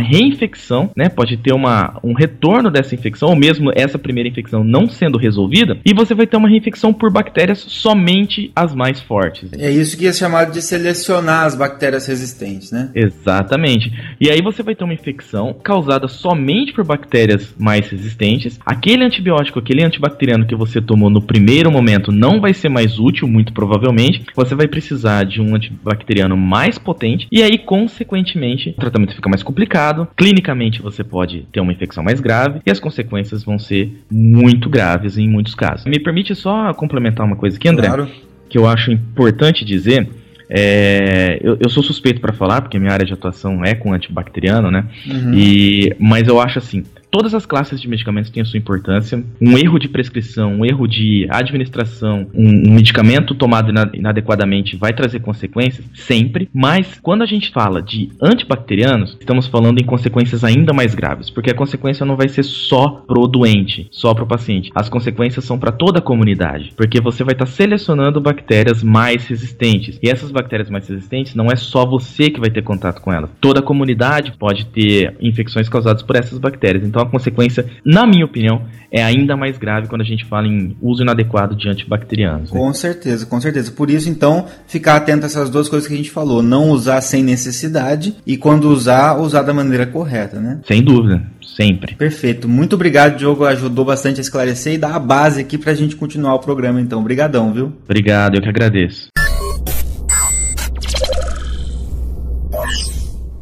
reinfecção, 0.00 0.90
né? 0.96 1.08
Pode 1.08 1.36
ter 1.36 1.52
uma, 1.52 1.98
um 2.02 2.12
retorno 2.12 2.70
dessa 2.70 2.94
infecção, 2.94 3.30
ou 3.30 3.36
mesmo 3.36 3.70
essa 3.74 3.98
primeira 3.98 4.28
infecção 4.28 4.64
não 4.64 4.88
sendo 4.88 5.18
resolvida, 5.18 5.78
e 5.84 5.94
você 5.94 6.14
vai 6.14 6.26
ter 6.26 6.36
uma 6.36 6.48
reinfecção 6.48 6.92
por 6.92 7.10
bactérias 7.10 7.64
somente 7.68 8.50
as 8.54 8.74
mais 8.74 9.00
fortes. 9.00 9.50
É 9.52 9.70
isso 9.70 9.96
que 9.96 10.06
é 10.06 10.12
chamado 10.12 10.52
de 10.52 10.62
selecionar 10.62 11.44
as 11.44 11.54
bactérias 11.54 12.06
resistentes, 12.06 12.70
né? 12.70 12.90
Exatamente. 12.94 13.92
E 14.20 14.30
aí 14.30 14.40
você 14.42 14.62
vai 14.62 14.74
ter 14.74 14.84
uma 14.84 14.94
infecção 14.94 15.54
causada 15.62 16.08
somente 16.08 16.72
por 16.72 16.84
bactérias 16.84 17.54
mais 17.58 17.88
resistentes. 17.88 18.58
Aquele 18.64 19.04
antibiótico, 19.04 19.58
aquele 19.58 19.84
antibacteriano 19.84 20.46
que 20.46 20.54
você 20.54 20.80
tomou 20.80 21.10
no 21.10 21.22
primeiro 21.22 21.70
momento 21.70 22.12
não 22.12 22.40
vai 22.40 22.54
ser 22.54 22.68
mais 22.68 22.98
útil, 22.98 23.26
muito 23.26 23.41
provavelmente. 23.50 24.22
Você 24.36 24.54
vai 24.54 24.68
precisar 24.68 25.24
de 25.24 25.40
um 25.40 25.54
antibacteriano 25.54 26.36
mais 26.36 26.78
potente 26.78 27.26
e 27.32 27.42
aí, 27.42 27.56
consequentemente, 27.56 28.70
o 28.70 28.80
tratamento 28.80 29.14
fica 29.14 29.28
mais 29.28 29.42
complicado. 29.42 30.06
Clinicamente, 30.16 30.82
você 30.82 31.02
pode 31.02 31.46
ter 31.50 31.60
uma 31.60 31.72
infecção 31.72 32.04
mais 32.04 32.20
grave 32.20 32.60
e 32.66 32.70
as 32.70 32.78
consequências 32.78 33.42
vão 33.42 33.58
ser 33.58 34.04
muito 34.10 34.68
graves 34.68 35.16
em 35.16 35.28
muitos 35.28 35.54
casos. 35.54 35.86
Me 35.86 35.98
permite 35.98 36.34
só 36.34 36.74
complementar 36.74 37.26
uma 37.26 37.36
coisa 37.36 37.56
aqui, 37.56 37.68
André? 37.68 37.86
Claro. 37.86 38.08
Que 38.48 38.58
eu 38.58 38.68
acho 38.68 38.92
importante 38.92 39.64
dizer 39.64 40.08
é, 40.54 41.38
eu, 41.40 41.56
eu, 41.58 41.70
sou 41.70 41.82
suspeito 41.82 42.20
para 42.20 42.34
falar, 42.34 42.60
porque 42.60 42.78
minha 42.78 42.92
área 42.92 43.06
de 43.06 43.14
atuação 43.14 43.64
é 43.64 43.74
com 43.74 43.94
antibacteriano, 43.94 44.70
né? 44.70 44.84
Uhum. 45.06 45.32
E, 45.32 45.96
mas 45.98 46.28
eu 46.28 46.38
acho 46.38 46.58
assim, 46.58 46.84
todas 47.12 47.34
as 47.34 47.44
classes 47.44 47.78
de 47.78 47.86
medicamentos 47.86 48.30
têm 48.30 48.42
a 48.42 48.46
sua 48.46 48.58
importância. 48.58 49.22
Um 49.38 49.58
erro 49.58 49.78
de 49.78 49.86
prescrição, 49.86 50.54
um 50.54 50.64
erro 50.64 50.88
de 50.88 51.26
administração, 51.30 52.26
um, 52.34 52.72
medicamento 52.72 53.34
tomado 53.34 53.70
inadequadamente 53.92 54.76
vai 54.76 54.94
trazer 54.94 55.20
consequências, 55.20 55.84
sempre. 55.94 56.48
Mas 56.52 56.98
quando 57.02 57.22
a 57.22 57.26
gente 57.26 57.50
fala 57.50 57.82
de 57.82 58.08
antibacterianos, 58.20 59.18
estamos 59.20 59.46
falando 59.46 59.78
em 59.78 59.84
consequências 59.84 60.42
ainda 60.42 60.72
mais 60.72 60.94
graves, 60.94 61.28
porque 61.28 61.50
a 61.50 61.54
consequência 61.54 62.06
não 62.06 62.16
vai 62.16 62.28
ser 62.28 62.42
só 62.42 62.88
pro 63.06 63.28
doente, 63.28 63.88
só 63.90 64.14
pro 64.14 64.26
paciente. 64.26 64.70
As 64.74 64.88
consequências 64.88 65.44
são 65.44 65.58
para 65.58 65.70
toda 65.70 65.98
a 65.98 66.02
comunidade, 66.02 66.72
porque 66.74 66.98
você 66.98 67.22
vai 67.22 67.34
estar 67.34 67.44
tá 67.44 67.50
selecionando 67.50 68.22
bactérias 68.22 68.82
mais 68.82 69.26
resistentes. 69.26 69.98
E 70.02 70.08
essas 70.08 70.30
bactérias 70.30 70.70
mais 70.70 70.88
resistentes 70.88 71.34
não 71.34 71.50
é 71.50 71.56
só 71.56 71.84
você 71.84 72.30
que 72.30 72.40
vai 72.40 72.48
ter 72.48 72.62
contato 72.62 73.02
com 73.02 73.12
elas. 73.12 73.28
Toda 73.38 73.60
a 73.60 73.62
comunidade 73.62 74.32
pode 74.38 74.64
ter 74.66 75.14
infecções 75.20 75.68
causadas 75.68 76.02
por 76.02 76.16
essas 76.16 76.38
bactérias. 76.38 76.84
Então 76.84 77.01
a 77.02 77.06
consequência, 77.06 77.66
na 77.84 78.06
minha 78.06 78.24
opinião, 78.24 78.62
é 78.90 79.02
ainda 79.02 79.36
mais 79.36 79.56
grave 79.56 79.88
quando 79.88 80.02
a 80.02 80.04
gente 80.04 80.24
fala 80.26 80.46
em 80.46 80.76
uso 80.80 81.02
inadequado 81.02 81.56
de 81.56 81.68
antibacterianos. 81.68 82.52
Né? 82.52 82.58
Com 82.58 82.72
certeza, 82.74 83.24
com 83.24 83.40
certeza. 83.40 83.72
Por 83.72 83.90
isso, 83.90 84.08
então, 84.08 84.46
ficar 84.66 84.96
atento 84.96 85.24
a 85.24 85.26
essas 85.26 85.48
duas 85.48 85.68
coisas 85.68 85.88
que 85.88 85.94
a 85.94 85.96
gente 85.96 86.10
falou. 86.10 86.42
Não 86.42 86.70
usar 86.70 87.00
sem 87.00 87.22
necessidade 87.22 88.14
e 88.26 88.36
quando 88.36 88.68
usar, 88.68 89.18
usar 89.18 89.42
da 89.42 89.54
maneira 89.54 89.86
correta, 89.86 90.38
né? 90.38 90.60
Sem 90.66 90.82
dúvida, 90.82 91.22
sempre. 91.56 91.94
Perfeito. 91.94 92.48
Muito 92.48 92.74
obrigado, 92.74 93.16
Diogo. 93.16 93.46
Ajudou 93.46 93.84
bastante 93.84 94.18
a 94.18 94.20
esclarecer 94.20 94.74
e 94.74 94.78
dar 94.78 94.94
a 94.94 94.98
base 94.98 95.40
aqui 95.40 95.56
pra 95.56 95.72
gente 95.72 95.96
continuar 95.96 96.34
o 96.34 96.40
programa, 96.40 96.80
então. 96.80 97.00
Obrigadão, 97.00 97.52
viu? 97.52 97.72
Obrigado, 97.84 98.36
eu 98.36 98.42
que 98.42 98.48
agradeço. 98.48 99.08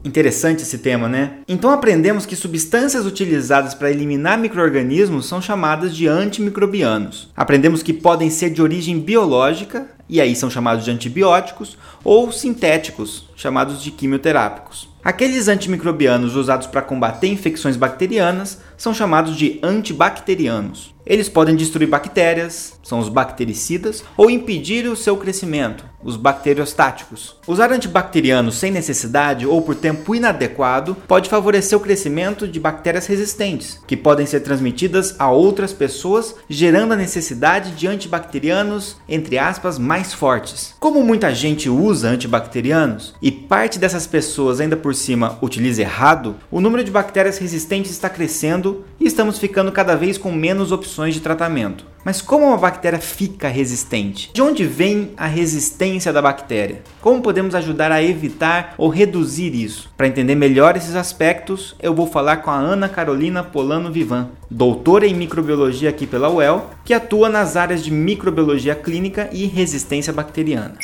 Interessante 0.02 0.62
esse 0.62 0.78
tema, 0.78 1.08
né? 1.08 1.38
Então 1.46 1.70
aprendemos 1.70 2.24
que 2.24 2.34
substâncias 2.34 3.04
utilizadas 3.04 3.74
para 3.74 3.90
eliminar 3.90 4.38
microrganismos 4.38 5.26
são 5.26 5.42
chamadas 5.42 5.94
de 5.94 6.08
antimicrobianos. 6.08 7.28
Aprendemos 7.36 7.82
que 7.82 7.92
podem 7.92 8.30
ser 8.30 8.50
de 8.50 8.62
origem 8.62 8.98
biológica, 8.98 9.88
e 10.08 10.20
aí 10.20 10.34
são 10.34 10.50
chamados 10.50 10.84
de 10.84 10.90
antibióticos, 10.90 11.76
ou 12.02 12.32
sintéticos, 12.32 13.28
chamados 13.40 13.82
de 13.82 13.90
quimioterápicos. 13.90 14.90
Aqueles 15.02 15.48
antimicrobianos 15.48 16.36
usados 16.36 16.66
para 16.66 16.82
combater 16.82 17.26
infecções 17.28 17.74
bacterianas 17.74 18.60
são 18.76 18.92
chamados 18.92 19.34
de 19.34 19.58
antibacterianos. 19.62 20.94
Eles 21.06 21.28
podem 21.28 21.56
destruir 21.56 21.88
bactérias, 21.88 22.78
são 22.82 22.98
os 22.98 23.08
bactericidas, 23.08 24.04
ou 24.16 24.30
impedir 24.30 24.86
o 24.86 24.94
seu 24.94 25.16
crescimento, 25.16 25.84
os 26.04 26.16
bacteriostáticos. 26.16 27.36
Usar 27.46 27.72
antibacterianos 27.72 28.56
sem 28.56 28.70
necessidade 28.70 29.46
ou 29.46 29.60
por 29.62 29.74
tempo 29.74 30.14
inadequado 30.14 30.96
pode 31.08 31.28
favorecer 31.28 31.76
o 31.76 31.80
crescimento 31.80 32.46
de 32.46 32.60
bactérias 32.60 33.06
resistentes, 33.06 33.80
que 33.86 33.96
podem 33.96 34.26
ser 34.26 34.40
transmitidas 34.40 35.16
a 35.18 35.30
outras 35.30 35.72
pessoas, 35.72 36.36
gerando 36.48 36.92
a 36.92 36.96
necessidade 36.96 37.72
de 37.72 37.88
antibacterianos, 37.88 38.96
entre 39.08 39.38
aspas, 39.38 39.78
mais 39.78 40.12
fortes. 40.12 40.74
Como 40.78 41.02
muita 41.02 41.34
gente 41.34 41.68
usa 41.68 42.10
antibacterianos 42.10 43.14
e 43.20 43.29
parte 43.30 43.78
dessas 43.78 44.06
pessoas 44.06 44.60
ainda 44.60 44.76
por 44.76 44.94
cima 44.94 45.38
utiliza 45.42 45.82
errado, 45.82 46.36
o 46.50 46.60
número 46.60 46.82
de 46.82 46.90
bactérias 46.90 47.38
resistentes 47.38 47.90
está 47.90 48.08
crescendo 48.08 48.84
e 48.98 49.06
estamos 49.06 49.38
ficando 49.38 49.72
cada 49.72 49.96
vez 49.96 50.16
com 50.16 50.32
menos 50.32 50.72
opções 50.72 51.14
de 51.14 51.20
tratamento. 51.20 51.84
Mas 52.04 52.22
como 52.22 52.46
uma 52.46 52.56
bactéria 52.56 52.98
fica 52.98 53.48
resistente? 53.48 54.30
De 54.32 54.40
onde 54.40 54.64
vem 54.64 55.10
a 55.16 55.26
resistência 55.26 56.12
da 56.12 56.22
bactéria? 56.22 56.82
Como 57.00 57.20
podemos 57.20 57.54
ajudar 57.54 57.92
a 57.92 58.02
evitar 58.02 58.74
ou 58.78 58.88
reduzir 58.88 59.54
isso? 59.54 59.90
Para 59.96 60.08
entender 60.08 60.34
melhor 60.34 60.76
esses 60.76 60.96
aspectos, 60.96 61.76
eu 61.78 61.94
vou 61.94 62.06
falar 62.06 62.38
com 62.38 62.50
a 62.50 62.56
Ana 62.56 62.88
Carolina 62.88 63.42
Polano 63.42 63.92
Vivan, 63.92 64.30
doutora 64.50 65.06
em 65.06 65.14
microbiologia 65.14 65.90
aqui 65.90 66.06
pela 66.06 66.30
UEL, 66.30 66.70
que 66.84 66.94
atua 66.94 67.28
nas 67.28 67.56
áreas 67.56 67.84
de 67.84 67.90
microbiologia 67.90 68.74
clínica 68.74 69.28
e 69.30 69.44
resistência 69.46 70.12
bacteriana. 70.12 70.76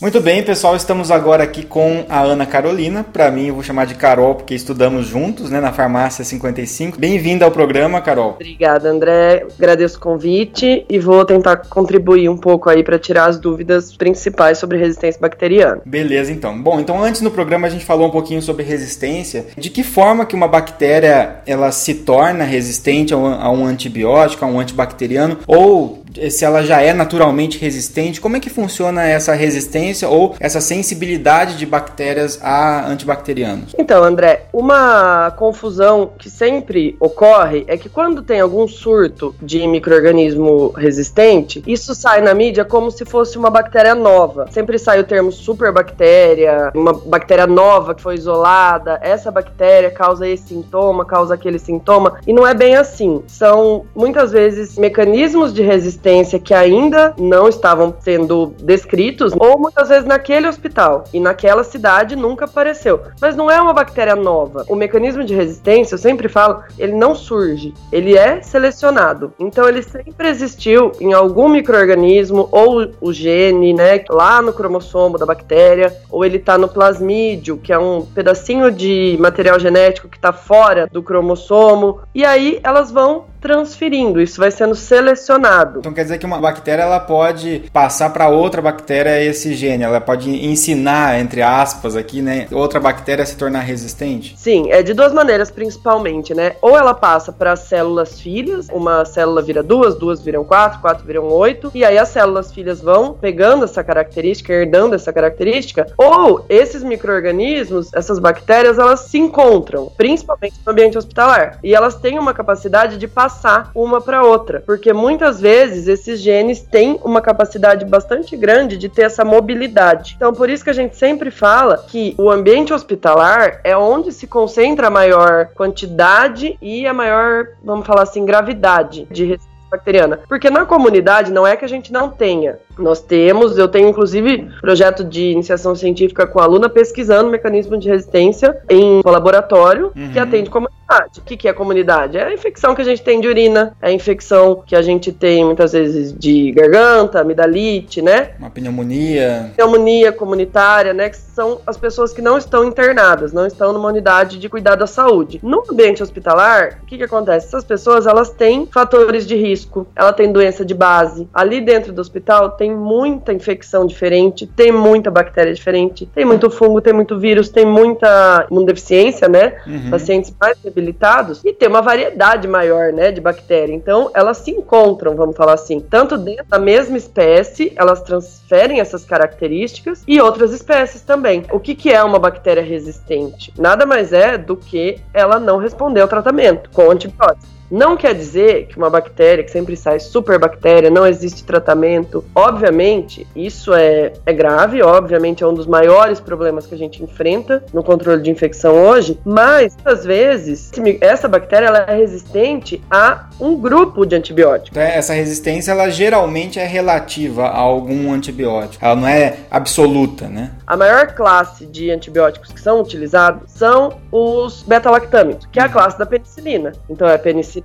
Muito 0.00 0.18
bem, 0.18 0.42
pessoal, 0.42 0.74
estamos 0.74 1.10
agora 1.10 1.44
aqui 1.44 1.62
com 1.62 2.06
a 2.08 2.22
Ana 2.22 2.46
Carolina. 2.46 3.04
Para 3.04 3.30
mim, 3.30 3.48
eu 3.48 3.54
vou 3.54 3.62
chamar 3.62 3.84
de 3.84 3.94
Carol, 3.94 4.34
porque 4.34 4.54
estudamos 4.54 5.06
juntos, 5.06 5.50
né, 5.50 5.60
na 5.60 5.74
Farmácia 5.74 6.24
55. 6.24 6.98
Bem-vinda 6.98 7.44
ao 7.44 7.50
programa, 7.50 8.00
Carol. 8.00 8.30
Obrigada, 8.30 8.88
André. 8.88 9.44
Agradeço 9.58 9.98
o 9.98 10.00
convite 10.00 10.86
e 10.88 10.98
vou 10.98 11.22
tentar 11.26 11.56
contribuir 11.68 12.30
um 12.30 12.36
pouco 12.38 12.70
aí 12.70 12.82
para 12.82 12.98
tirar 12.98 13.26
as 13.26 13.38
dúvidas 13.38 13.94
principais 13.94 14.56
sobre 14.56 14.78
resistência 14.78 15.20
bacteriana. 15.20 15.82
Beleza, 15.84 16.32
então. 16.32 16.58
Bom, 16.58 16.80
então 16.80 17.04
antes 17.04 17.20
no 17.20 17.30
programa 17.30 17.66
a 17.66 17.70
gente 17.70 17.84
falou 17.84 18.08
um 18.08 18.10
pouquinho 18.10 18.40
sobre 18.40 18.62
resistência. 18.62 19.48
De 19.54 19.68
que 19.68 19.82
forma 19.82 20.24
que 20.24 20.34
uma 20.34 20.48
bactéria 20.48 21.42
ela 21.46 21.70
se 21.72 21.92
torna 21.92 22.44
resistente 22.44 23.12
a 23.12 23.18
um, 23.18 23.26
a 23.26 23.50
um 23.50 23.66
antibiótico, 23.66 24.46
a 24.46 24.48
um 24.48 24.58
antibacteriano, 24.58 25.40
ou 25.46 26.02
se 26.30 26.44
ela 26.44 26.62
já 26.62 26.80
é 26.80 26.92
naturalmente 26.92 27.58
resistente, 27.58 28.20
como 28.20 28.36
é 28.36 28.40
que 28.40 28.50
funciona 28.50 29.04
essa 29.04 29.34
resistência 29.34 30.08
ou 30.08 30.34
essa 30.40 30.60
sensibilidade 30.60 31.56
de 31.56 31.66
bactérias 31.66 32.38
a 32.42 32.86
antibacterianos? 32.88 33.74
Então, 33.78 34.02
André, 34.02 34.39
uma 34.52 35.30
confusão 35.32 36.10
que 36.18 36.28
sempre 36.28 36.96
ocorre 37.00 37.64
é 37.66 37.76
que 37.76 37.88
quando 37.88 38.22
tem 38.22 38.40
algum 38.40 38.66
surto 38.66 39.34
de 39.40 39.66
microorganismo 39.66 40.70
resistente, 40.76 41.62
isso 41.66 41.94
sai 41.94 42.20
na 42.20 42.34
mídia 42.34 42.64
como 42.64 42.90
se 42.90 43.04
fosse 43.04 43.38
uma 43.38 43.50
bactéria 43.50 43.94
nova. 43.94 44.46
Sempre 44.50 44.78
sai 44.78 45.00
o 45.00 45.04
termo 45.04 45.30
superbactéria, 45.30 46.70
uma 46.74 46.92
bactéria 46.92 47.46
nova 47.46 47.94
que 47.94 48.02
foi 48.02 48.14
isolada, 48.14 48.98
essa 49.02 49.30
bactéria 49.30 49.90
causa 49.90 50.28
esse 50.28 50.48
sintoma, 50.48 51.04
causa 51.04 51.34
aquele 51.34 51.58
sintoma, 51.58 52.18
e 52.26 52.32
não 52.32 52.46
é 52.46 52.54
bem 52.54 52.76
assim. 52.76 53.22
São 53.26 53.84
muitas 53.94 54.32
vezes 54.32 54.76
mecanismos 54.76 55.52
de 55.52 55.62
resistência 55.62 56.38
que 56.38 56.54
ainda 56.54 57.14
não 57.18 57.48
estavam 57.48 57.94
sendo 58.00 58.54
descritos, 58.62 59.32
ou 59.38 59.58
muitas 59.58 59.88
vezes 59.88 60.04
naquele 60.04 60.48
hospital 60.48 61.04
e 61.12 61.20
naquela 61.20 61.62
cidade 61.62 62.16
nunca 62.16 62.44
apareceu. 62.44 63.00
Mas 63.20 63.36
não 63.36 63.50
é 63.50 63.60
uma 63.60 63.72
bactéria 63.72 64.16
nova. 64.16 64.39
O 64.68 64.76
mecanismo 64.76 65.24
de 65.24 65.34
resistência, 65.34 65.94
eu 65.94 65.98
sempre 65.98 66.28
falo, 66.28 66.62
ele 66.78 66.92
não 66.92 67.14
surge, 67.14 67.74
ele 67.90 68.16
é 68.16 68.40
selecionado. 68.42 69.32
Então 69.38 69.68
ele 69.68 69.82
sempre 69.82 70.28
existiu 70.28 70.92
em 71.00 71.12
algum 71.12 71.48
microorganismo 71.48 72.48
ou 72.50 72.90
o 73.00 73.12
gene, 73.12 73.72
né, 73.72 74.04
lá 74.08 74.40
no 74.42 74.52
cromossomo 74.52 75.18
da 75.18 75.26
bactéria, 75.26 75.94
ou 76.10 76.24
ele 76.24 76.36
está 76.36 76.56
no 76.56 76.68
plasmídio, 76.68 77.56
que 77.56 77.72
é 77.72 77.78
um 77.78 78.04
pedacinho 78.04 78.70
de 78.70 79.16
material 79.20 79.58
genético 79.58 80.08
que 80.08 80.16
está 80.16 80.32
fora 80.32 80.88
do 80.90 81.02
cromossomo, 81.02 82.00
e 82.14 82.24
aí 82.24 82.60
elas 82.62 82.90
vão 82.90 83.29
transferindo, 83.40 84.20
isso 84.20 84.38
vai 84.38 84.50
sendo 84.50 84.74
selecionado. 84.74 85.80
Então 85.80 85.92
quer 85.92 86.02
dizer 86.02 86.18
que 86.18 86.26
uma 86.26 86.38
bactéria 86.38 86.82
ela 86.82 87.00
pode 87.00 87.64
passar 87.72 88.10
para 88.10 88.28
outra 88.28 88.60
bactéria 88.60 89.22
esse 89.22 89.54
gene, 89.54 89.82
ela 89.82 90.00
pode 90.00 90.30
ensinar, 90.44 91.18
entre 91.18 91.42
aspas, 91.42 91.96
aqui, 91.96 92.20
né, 92.20 92.46
outra 92.52 92.78
bactéria 92.78 93.22
a 93.22 93.26
se 93.26 93.36
tornar 93.36 93.60
resistente? 93.60 94.34
Sim, 94.36 94.70
é 94.70 94.82
de 94.82 94.92
duas 94.92 95.12
maneiras 95.12 95.50
principalmente, 95.50 96.34
né? 96.34 96.56
Ou 96.60 96.76
ela 96.76 96.92
passa 96.92 97.32
para 97.32 97.56
células 97.56 98.20
filhas, 98.20 98.68
uma 98.70 99.04
célula 99.04 99.42
vira 99.42 99.62
duas, 99.62 99.94
duas 99.96 100.20
viram 100.20 100.44
quatro, 100.44 100.80
quatro 100.80 101.06
viram 101.06 101.28
oito, 101.28 101.70
e 101.74 101.84
aí 101.84 101.96
as 101.98 102.08
células 102.10 102.52
filhas 102.52 102.80
vão 102.80 103.14
pegando 103.14 103.64
essa 103.64 103.82
característica, 103.82 104.52
herdando 104.52 104.94
essa 104.94 105.12
característica, 105.12 105.86
ou 105.96 106.44
esses 106.48 106.82
micro-organismos, 106.82 107.92
essas 107.94 108.18
bactérias, 108.18 108.78
elas 108.78 109.00
se 109.00 109.18
encontram, 109.18 109.90
principalmente 109.96 110.56
no 110.64 110.72
ambiente 110.72 110.98
hospitalar, 110.98 111.58
e 111.62 111.74
elas 111.74 111.94
têm 111.94 112.18
uma 112.18 112.34
capacidade 112.34 112.98
de 112.98 113.08
passar 113.08 113.29
passar 113.30 113.70
uma 113.74 114.00
para 114.00 114.24
outra, 114.24 114.62
porque 114.66 114.92
muitas 114.92 115.40
vezes 115.40 115.86
esses 115.86 116.20
genes 116.20 116.60
têm 116.60 116.98
uma 117.04 117.20
capacidade 117.20 117.84
bastante 117.84 118.36
grande 118.36 118.76
de 118.76 118.88
ter 118.88 119.02
essa 119.02 119.24
mobilidade. 119.24 120.14
Então, 120.16 120.32
por 120.32 120.50
isso 120.50 120.64
que 120.64 120.70
a 120.70 120.74
gente 120.74 120.96
sempre 120.96 121.30
fala 121.30 121.84
que 121.86 122.14
o 122.18 122.28
ambiente 122.28 122.72
hospitalar 122.72 123.60
é 123.62 123.76
onde 123.76 124.10
se 124.10 124.26
concentra 124.26 124.88
a 124.88 124.90
maior 124.90 125.46
quantidade 125.54 126.58
e 126.60 126.86
a 126.86 126.92
maior, 126.92 127.46
vamos 127.62 127.86
falar 127.86 128.02
assim, 128.02 128.24
gravidade 128.24 129.06
de 129.10 129.24
resistência 129.24 129.50
bacteriana. 129.70 130.20
Porque 130.28 130.50
na 130.50 130.66
comunidade 130.66 131.32
não 131.32 131.46
é 131.46 131.56
que 131.56 131.64
a 131.64 131.68
gente 131.68 131.92
não 131.92 132.10
tenha. 132.10 132.58
Nós 132.80 133.00
temos, 133.00 133.56
eu 133.58 133.68
tenho 133.68 133.88
inclusive 133.88 134.48
projeto 134.60 135.04
de 135.04 135.30
iniciação 135.30 135.74
científica 135.74 136.26
com 136.26 136.40
a 136.40 136.44
aluna 136.44 136.68
pesquisando 136.68 137.30
mecanismo 137.30 137.76
de 137.76 137.88
resistência 137.88 138.58
em 138.68 139.00
laboratório 139.04 139.92
uhum. 139.96 140.10
que 140.12 140.18
atende 140.18 140.50
comunidade. 140.50 140.80
O 141.18 141.22
que, 141.22 141.36
que 141.36 141.48
é 141.48 141.52
comunidade? 141.52 142.18
É 142.18 142.24
a 142.24 142.34
infecção 142.34 142.74
que 142.74 142.82
a 142.82 142.84
gente 142.84 143.02
tem 143.02 143.20
de 143.20 143.28
urina, 143.28 143.76
é 143.80 143.88
a 143.88 143.92
infecção 143.92 144.62
que 144.66 144.74
a 144.74 144.82
gente 144.82 145.12
tem 145.12 145.44
muitas 145.44 145.72
vezes 145.72 146.12
de 146.12 146.50
garganta, 146.50 147.20
amidalite, 147.20 148.02
né? 148.02 148.30
Uma 148.38 148.50
pneumonia. 148.50 149.52
Pneumonia 149.54 150.10
comunitária, 150.10 150.92
né? 150.92 151.08
Que 151.08 151.16
são 151.16 151.60
as 151.64 151.76
pessoas 151.76 152.12
que 152.12 152.20
não 152.20 152.36
estão 152.36 152.64
internadas, 152.64 153.32
não 153.32 153.46
estão 153.46 153.72
numa 153.72 153.88
unidade 153.88 154.38
de 154.38 154.48
cuidado 154.48 154.80
da 154.80 154.86
saúde. 154.86 155.38
No 155.42 155.62
ambiente 155.70 156.02
hospitalar, 156.02 156.80
o 156.82 156.86
que, 156.86 156.98
que 156.98 157.04
acontece? 157.04 157.46
Essas 157.46 157.64
pessoas, 157.64 158.06
elas 158.06 158.30
têm 158.30 158.66
fatores 158.66 159.26
de 159.26 159.36
risco, 159.36 159.86
ela 159.94 160.12
tem 160.12 160.32
doença 160.32 160.64
de 160.64 160.74
base. 160.74 161.28
Ali 161.32 161.60
dentro 161.60 161.92
do 161.92 162.00
hospital 162.00 162.50
tem 162.50 162.69
tem 162.70 162.76
muita 162.76 163.32
infecção 163.32 163.84
diferente, 163.84 164.46
tem 164.46 164.70
muita 164.70 165.10
bactéria 165.10 165.52
diferente, 165.52 166.06
tem 166.06 166.24
muito 166.24 166.48
fungo, 166.48 166.80
tem 166.80 166.92
muito 166.92 167.18
vírus, 167.18 167.48
tem 167.48 167.66
muita 167.66 168.46
imunodeficiência, 168.48 169.28
né? 169.28 169.56
Uhum. 169.66 169.90
Pacientes 169.90 170.32
mais 170.40 170.56
debilitados 170.58 171.40
e 171.44 171.52
tem 171.52 171.68
uma 171.68 171.82
variedade 171.82 172.46
maior, 172.46 172.92
né, 172.92 173.10
de 173.10 173.20
bactéria. 173.20 173.74
Então, 173.74 174.10
elas 174.14 174.38
se 174.38 174.52
encontram, 174.52 175.16
vamos 175.16 175.36
falar 175.36 175.54
assim, 175.54 175.80
tanto 175.80 176.16
dentro 176.16 176.44
da 176.48 176.58
mesma 176.58 176.96
espécie, 176.96 177.72
elas 177.74 178.00
transferem 178.02 178.78
essas 178.78 179.04
características 179.04 180.04
e 180.06 180.20
outras 180.20 180.52
espécies 180.52 181.02
também. 181.02 181.44
O 181.50 181.58
que, 181.58 181.74
que 181.74 181.90
é 181.90 182.02
uma 182.04 182.20
bactéria 182.20 182.62
resistente? 182.62 183.52
Nada 183.58 183.84
mais 183.84 184.12
é 184.12 184.38
do 184.38 184.56
que 184.56 185.00
ela 185.12 185.40
não 185.40 185.58
responder 185.58 186.02
ao 186.02 186.08
tratamento 186.08 186.70
com 186.70 186.90
antibióticos. 186.90 187.59
Não 187.70 187.96
quer 187.96 188.14
dizer 188.14 188.66
que 188.66 188.76
uma 188.76 188.90
bactéria 188.90 189.44
que 189.44 189.50
sempre 189.50 189.76
sai 189.76 190.00
superbactéria, 190.00 190.90
não 190.90 191.06
existe 191.06 191.44
tratamento. 191.44 192.24
Obviamente, 192.34 193.26
isso 193.36 193.72
é, 193.72 194.12
é 194.26 194.32
grave, 194.32 194.82
obviamente 194.82 195.44
é 195.44 195.46
um 195.46 195.54
dos 195.54 195.66
maiores 195.66 196.18
problemas 196.18 196.66
que 196.66 196.74
a 196.74 196.78
gente 196.78 197.02
enfrenta 197.02 197.62
no 197.72 197.84
controle 197.84 198.22
de 198.22 198.30
infecção 198.30 198.74
hoje, 198.74 199.20
mas 199.24 199.76
às 199.84 200.04
vezes 200.04 200.72
essa 201.00 201.28
bactéria 201.28 201.66
ela 201.66 201.78
é 201.86 201.96
resistente 201.96 202.82
a 202.90 203.28
um 203.38 203.56
grupo 203.56 204.04
de 204.04 204.16
antibióticos. 204.16 204.70
Então, 204.70 204.82
essa 204.82 205.14
resistência, 205.14 205.70
ela 205.70 205.88
geralmente 205.90 206.58
é 206.58 206.66
relativa 206.66 207.46
a 207.46 207.58
algum 207.58 208.12
antibiótico. 208.12 208.84
Ela 208.84 208.96
não 208.96 209.06
é 209.06 209.36
absoluta, 209.50 210.26
né? 210.26 210.50
A 210.66 210.76
maior 210.76 211.14
classe 211.14 211.66
de 211.66 211.90
antibióticos 211.90 212.50
que 212.50 212.60
são 212.60 212.80
utilizados 212.80 213.42
são 213.52 213.98
os 214.10 214.62
beta-lactâmicos, 214.64 215.46
que 215.52 215.60
é 215.60 215.62
a 215.62 215.68
classe 215.68 215.98
da 215.98 216.06
penicilina. 216.06 216.72
Então 216.88 217.08
é 217.08 217.16
penicilina 217.16 217.59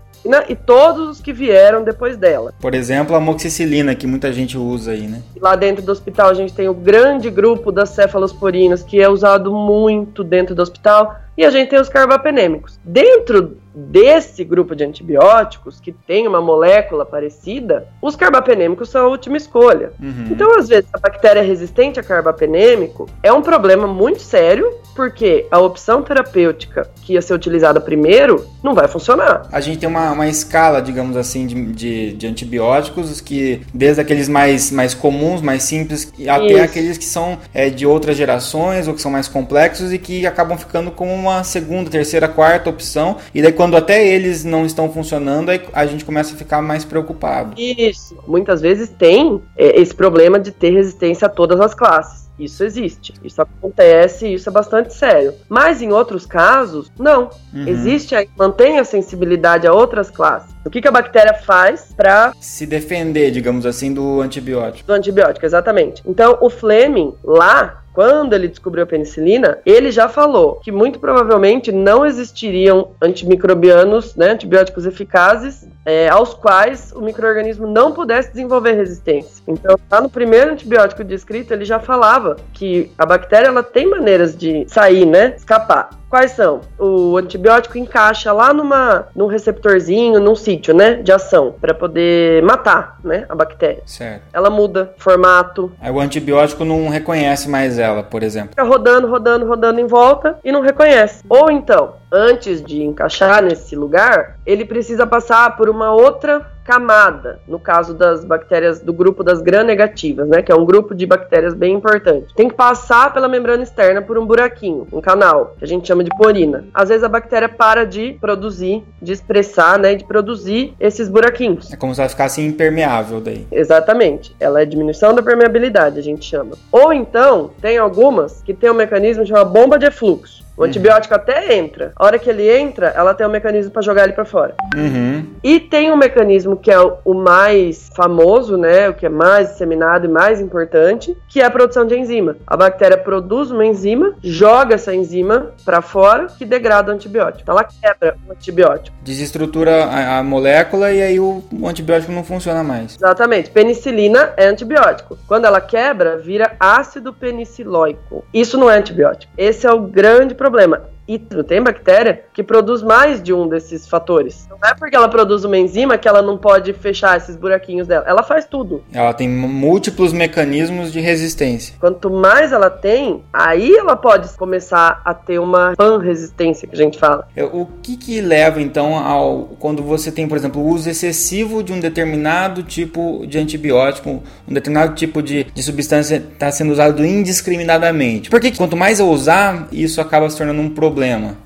e 0.47 0.55
todos 0.55 1.09
os 1.09 1.21
que 1.21 1.33
vieram 1.33 1.83
depois 1.83 2.17
dela. 2.17 2.53
Por 2.59 2.73
exemplo, 2.73 3.15
a 3.15 3.19
moxicilina, 3.19 3.95
que 3.95 4.07
muita 4.07 4.31
gente 4.33 4.57
usa 4.57 4.91
aí, 4.91 5.07
né? 5.07 5.21
Lá 5.39 5.55
dentro 5.55 5.83
do 5.83 5.91
hospital 5.91 6.29
a 6.29 6.33
gente 6.33 6.53
tem 6.53 6.67
o 6.67 6.73
grande 6.73 7.29
grupo 7.29 7.71
das 7.71 7.89
cefalosporinas, 7.89 8.83
que 8.83 9.01
é 9.01 9.09
usado 9.09 9.53
muito 9.53 10.23
dentro 10.23 10.55
do 10.55 10.61
hospital, 10.61 11.15
e 11.37 11.43
a 11.43 11.49
gente 11.49 11.69
tem 11.69 11.79
os 11.79 11.89
carbapenêmicos. 11.89 12.79
Dentro 12.83 13.57
desse 13.75 14.43
grupo 14.43 14.73
de 14.73 14.85
antibióticos, 14.85 15.81
que 15.81 15.91
tem 15.91 16.27
uma 16.27 16.39
molécula 16.39 17.05
parecida, 17.05 17.87
os 18.01 18.15
carbapenêmicos 18.15 18.89
são 18.89 19.05
a 19.05 19.09
última 19.09 19.35
escolha. 19.35 19.91
Uhum. 20.01 20.27
Então, 20.31 20.57
às 20.57 20.69
vezes, 20.69 20.89
a 20.93 20.97
bactéria 20.97 21.41
resistente 21.41 21.99
a 21.99 22.03
carbapenêmico 22.03 23.09
é 23.21 23.33
um 23.33 23.41
problema 23.41 23.85
muito 23.85 24.21
sério, 24.21 24.73
porque 24.95 25.45
a 25.51 25.59
opção 25.59 26.01
terapêutica 26.01 26.89
que 27.03 27.13
ia 27.13 27.21
ser 27.21 27.33
utilizada 27.33 27.81
primeiro 27.81 28.45
não 28.63 28.73
vai 28.73 28.87
funcionar. 28.87 29.47
A 29.51 29.59
gente 29.59 29.77
tem 29.77 29.89
uma, 29.89 30.11
uma 30.11 30.27
escala, 30.27 30.81
digamos 30.81 31.17
assim, 31.17 31.45
de, 31.45 31.65
de, 31.73 32.13
de 32.13 32.27
antibióticos 32.27 33.19
que, 33.21 33.61
desde 33.73 34.01
aqueles 34.01 34.29
mais, 34.29 34.71
mais 34.71 34.93
comuns, 34.93 35.41
mais 35.41 35.63
simples, 35.63 36.11
até 36.27 36.53
Isso. 36.53 36.63
aqueles 36.63 36.97
que 36.97 37.05
são 37.05 37.37
é, 37.53 37.69
de 37.69 37.85
outras 37.85 38.15
gerações 38.15 38.87
ou 38.87 38.93
que 38.93 39.01
são 39.01 39.11
mais 39.11 39.27
complexos 39.27 39.91
e 39.91 39.99
que 39.99 40.25
acabam 40.25 40.57
ficando 40.57 40.89
como 40.89 41.13
uma 41.13 41.43
segunda, 41.43 41.89
terceira, 41.89 42.27
quarta 42.27 42.69
opção. 42.69 43.17
E 43.33 43.41
daí, 43.41 43.51
quando 43.51 43.75
até 43.75 44.07
eles 44.07 44.43
não 44.43 44.65
estão 44.65 44.89
funcionando, 44.91 45.49
aí 45.49 45.61
a 45.73 45.85
gente 45.85 46.05
começa 46.05 46.33
a 46.33 46.37
ficar 46.37 46.61
mais 46.61 46.85
preocupado. 46.85 47.59
Isso. 47.59 48.17
Muitas 48.25 48.61
vezes 48.61 48.89
tem 48.89 49.41
é, 49.57 49.79
esse 49.79 49.93
problema 49.93 50.39
de 50.39 50.51
ter 50.51 50.71
resistência 50.71 51.25
a 51.25 51.29
todas 51.29 51.59
as 51.59 51.73
classes. 51.73 52.24
Isso 52.37 52.63
existe, 52.63 53.13
isso 53.23 53.41
acontece, 53.41 54.33
isso 54.33 54.49
é 54.49 54.51
bastante 54.51 54.93
sério. 54.93 55.33
Mas 55.47 55.81
em 55.81 55.91
outros 55.91 56.25
casos, 56.25 56.91
não. 56.99 57.29
Uhum. 57.53 57.67
Existe, 57.67 58.15
mantém 58.37 58.77
a 58.77 58.83
sensibilidade 58.83 59.65
a 59.65 59.73
outras 59.73 60.09
classes. 60.09 60.54
O 60.65 60.69
que, 60.69 60.81
que 60.81 60.87
a 60.87 60.91
bactéria 60.91 61.33
faz 61.33 61.93
para 61.95 62.33
Se 62.39 62.65
defender, 62.65 63.29
digamos 63.29 63.65
assim, 63.67 63.93
do 63.93 64.19
antibiótico. 64.21 64.87
do 64.87 64.93
antibiótico, 64.93 65.45
exatamente. 65.45 66.01
Então, 66.05 66.39
o 66.41 66.49
Fleming, 66.49 67.13
lá, 67.23 67.83
quando 67.93 68.33
ele 68.33 68.49
descobriu 68.49 68.83
a 68.83 68.87
penicilina, 68.87 69.59
ele 69.65 69.89
já 69.89 70.09
falou 70.09 70.55
que 70.55 70.71
muito 70.71 70.99
provavelmente 70.99 71.71
não 71.71 72.05
existiriam 72.05 72.89
antimicrobianos, 73.01 74.15
né, 74.15 74.31
antibióticos 74.31 74.85
eficazes, 74.85 75.65
é, 75.85 76.09
aos 76.09 76.33
quais 76.33 76.91
o 76.93 76.99
microorganismo 76.99 77.67
não 77.67 77.93
pudesse 77.93 78.31
desenvolver 78.31 78.73
resistência. 78.73 79.43
Então, 79.47 79.77
lá 79.89 80.01
no 80.01 80.09
primeiro 80.09 80.51
antibiótico 80.51 81.03
descrito, 81.03 81.53
ele 81.53 81.63
já 81.63 81.79
falava 81.79 82.35
que 82.51 82.91
a 82.97 83.05
bactéria 83.05 83.47
ela 83.47 83.63
tem 83.63 83.89
maneiras 83.89 84.35
de 84.35 84.65
sair, 84.67 85.05
né, 85.05 85.35
escapar. 85.37 85.89
Quais 86.15 86.31
são? 86.31 86.61
O 86.79 87.17
antibiótico 87.17 87.77
encaixa 87.77 88.31
lá 88.31 88.53
numa, 88.53 89.09
num 89.13 89.27
receptorzinho, 89.27 90.17
num 90.17 90.33
sítio, 90.33 90.73
né, 90.73 90.93
de 90.93 91.11
ação, 91.11 91.53
para 91.59 91.73
poder 91.73 92.41
matar, 92.41 92.97
né, 93.03 93.25
a 93.27 93.35
bactéria. 93.35 93.83
Certo. 93.85 94.21
Ela 94.31 94.49
muda 94.49 94.93
formato, 94.97 95.73
Aí 95.81 95.91
o 95.91 95.99
antibiótico 95.99 96.63
não 96.63 96.87
reconhece 96.87 97.49
mais 97.49 97.77
ela, 97.77 98.01
por 98.01 98.23
exemplo. 98.23 98.51
fica 98.51 98.63
rodando, 98.63 99.09
rodando, 99.09 99.45
rodando 99.45 99.81
em 99.81 99.87
volta 99.87 100.39
e 100.41 100.53
não 100.53 100.61
reconhece. 100.61 101.21
Ou 101.27 101.51
então, 101.51 101.95
antes 102.09 102.63
de 102.63 102.81
encaixar 102.81 103.43
nesse 103.43 103.75
lugar, 103.75 104.37
ele 104.45 104.63
precisa 104.63 105.05
passar 105.05 105.57
por 105.57 105.67
uma 105.67 105.91
outra 105.91 106.49
camada, 106.65 107.39
no 107.47 107.59
caso 107.59 107.93
das 107.93 108.25
bactérias 108.25 108.81
do 108.81 108.91
grupo 108.91 109.23
das 109.23 109.39
gram-negativas, 109.39 110.27
né, 110.27 110.41
que 110.41 110.51
é 110.51 110.55
um 110.55 110.65
grupo 110.65 110.95
de 110.95 111.05
bactérias 111.05 111.53
bem 111.53 111.75
importante. 111.75 112.33
Tem 112.35 112.49
que 112.49 112.55
passar 112.55 113.13
pela 113.13 113.29
membrana 113.29 113.61
externa 113.61 114.01
por 114.01 114.17
um 114.17 114.25
buraquinho, 114.25 114.87
um 114.91 114.99
canal, 114.99 115.53
que 115.59 115.63
a 115.63 115.67
gente 115.67 115.87
chama 115.87 116.03
de 116.03 116.09
porina. 116.17 116.65
Às 116.73 116.89
vezes 116.89 117.03
a 117.03 117.09
bactéria 117.09 117.47
para 117.47 117.85
de 117.85 118.17
produzir, 118.19 118.83
de 118.99 119.11
expressar, 119.13 119.77
né, 119.77 119.93
de 119.93 120.03
produzir 120.03 120.73
esses 120.79 121.07
buraquinhos. 121.07 121.71
É 121.71 121.77
como 121.77 121.93
se 121.93 122.01
ela 122.01 122.09
ficasse 122.09 122.41
impermeável 122.41 123.21
daí. 123.21 123.45
Exatamente. 123.51 124.35
Ela 124.39 124.61
é 124.61 124.65
diminuição 124.65 125.13
da 125.13 125.21
permeabilidade, 125.21 125.99
a 125.99 126.03
gente 126.03 126.25
chama. 126.25 126.57
Ou 126.71 126.91
então, 126.91 127.51
tem 127.61 127.77
algumas 127.77 128.41
que 128.41 128.53
tem 128.53 128.71
um 128.71 128.73
mecanismo 128.73 129.23
que 129.23 129.29
chama 129.29 129.45
bomba 129.45 129.77
de 129.77 129.85
efluxo. 129.85 130.44
O 130.57 130.63
antibiótico 130.63 131.13
até 131.13 131.55
entra. 131.55 131.93
A 131.95 132.05
hora 132.05 132.19
que 132.19 132.29
ele 132.29 132.49
entra, 132.49 132.87
ela 132.87 133.13
tem 133.13 133.25
um 133.25 133.31
mecanismo 133.31 133.71
para 133.71 133.81
jogar 133.81 134.03
ele 134.03 134.13
para 134.13 134.25
fora. 134.25 134.55
Uhum. 134.75 135.25
E 135.43 135.59
tem 135.59 135.91
um 135.91 135.97
mecanismo 135.97 136.57
que 136.57 136.71
é 136.71 136.79
o 136.79 136.95
o 137.05 137.13
mais 137.13 137.89
famoso, 137.95 138.57
né, 138.57 138.89
o 138.89 138.93
que 138.93 139.05
é 139.05 139.09
mais 139.09 139.49
disseminado 139.49 140.05
e 140.05 140.09
mais 140.09 140.41
importante, 140.41 141.15
que 141.29 141.39
é 141.39 141.45
a 141.45 141.51
produção 141.51 141.85
de 141.85 141.97
enzima. 141.97 142.35
A 142.47 142.57
bactéria 142.57 142.97
produz 142.97 143.51
uma 143.51 143.65
enzima, 143.65 144.15
joga 144.23 144.73
essa 144.73 144.93
enzima 144.93 145.51
para 145.63 145.81
fora, 145.81 146.27
que 146.27 146.43
degrada 146.45 146.91
o 146.91 146.95
antibiótico. 146.95 147.41
Então 147.43 147.55
ela 147.55 147.63
quebra 147.63 148.17
o 148.27 148.31
antibiótico. 148.31 148.95
Desestrutura 149.03 149.85
a, 149.85 150.17
a 150.17 150.23
molécula 150.23 150.91
e 150.91 151.01
aí 151.01 151.19
o, 151.19 151.43
o 151.51 151.67
antibiótico 151.67 152.11
não 152.11 152.23
funciona 152.23 152.63
mais. 152.63 152.95
Exatamente. 152.95 153.51
Penicilina 153.51 154.33
é 154.35 154.47
antibiótico. 154.47 155.17
Quando 155.27 155.45
ela 155.45 155.61
quebra, 155.61 156.17
vira 156.17 156.55
ácido 156.59 157.13
penicilóico. 157.13 158.25
Isso 158.33 158.57
não 158.57 158.69
é 158.69 158.77
antibiótico. 158.77 159.31
Esse 159.37 159.67
é 159.67 159.71
o 159.71 159.81
grande 159.81 160.33
problema 160.33 160.44
problema. 160.49 160.94
E 161.07 161.19
tem 161.19 161.61
bactéria 161.61 162.23
que 162.33 162.41
produz 162.43 162.81
mais 162.81 163.21
de 163.21 163.33
um 163.33 163.47
desses 163.47 163.87
fatores. 163.87 164.47
Não 164.49 164.57
é 164.67 164.73
porque 164.73 164.95
ela 164.95 165.07
produz 165.07 165.43
uma 165.43 165.57
enzima 165.57 165.97
que 165.97 166.07
ela 166.07 166.21
não 166.21 166.37
pode 166.37 166.73
fechar 166.73 167.17
esses 167.17 167.35
buraquinhos 167.35 167.87
dela. 167.87 168.05
Ela 168.07 168.23
faz 168.23 168.45
tudo. 168.45 168.83
Ela 168.91 169.13
tem 169.13 169.29
múltiplos 169.29 170.11
mecanismos 170.11 170.91
de 170.91 170.99
resistência. 170.99 171.75
Quanto 171.79 172.09
mais 172.09 172.51
ela 172.51 172.69
tem, 172.69 173.23
aí 173.31 173.75
ela 173.75 173.95
pode 173.95 174.29
começar 174.35 175.01
a 175.05 175.13
ter 175.13 175.39
uma 175.39 175.73
pan-resistência, 175.77 176.67
que 176.67 176.73
a 176.73 176.77
gente 176.77 176.97
fala. 176.97 177.27
O 177.53 177.67
que 177.83 177.97
que 177.97 178.21
leva 178.21 178.61
então 178.61 178.97
ao 178.97 179.55
quando 179.59 179.83
você 179.83 180.11
tem, 180.11 180.27
por 180.27 180.37
exemplo, 180.37 180.61
o 180.61 180.67
uso 180.67 180.89
excessivo 180.89 181.63
de 181.63 181.71
um 181.71 181.79
determinado 181.79 182.63
tipo 182.63 183.25
de 183.27 183.37
antibiótico, 183.37 184.23
um 184.47 184.53
determinado 184.53 184.95
tipo 184.95 185.21
de, 185.21 185.43
de 185.43 185.63
substância 185.63 186.15
está 186.15 186.51
sendo 186.51 186.71
usado 186.71 187.05
indiscriminadamente? 187.05 188.29
Porque 188.29 188.51
quanto 188.51 188.75
mais 188.75 188.99
eu 188.99 189.07
usar, 189.07 189.67
isso 189.71 190.01
acaba 190.01 190.29
se 190.29 190.37
tornando 190.37 190.61
um 190.61 190.69
problema. 190.69 190.94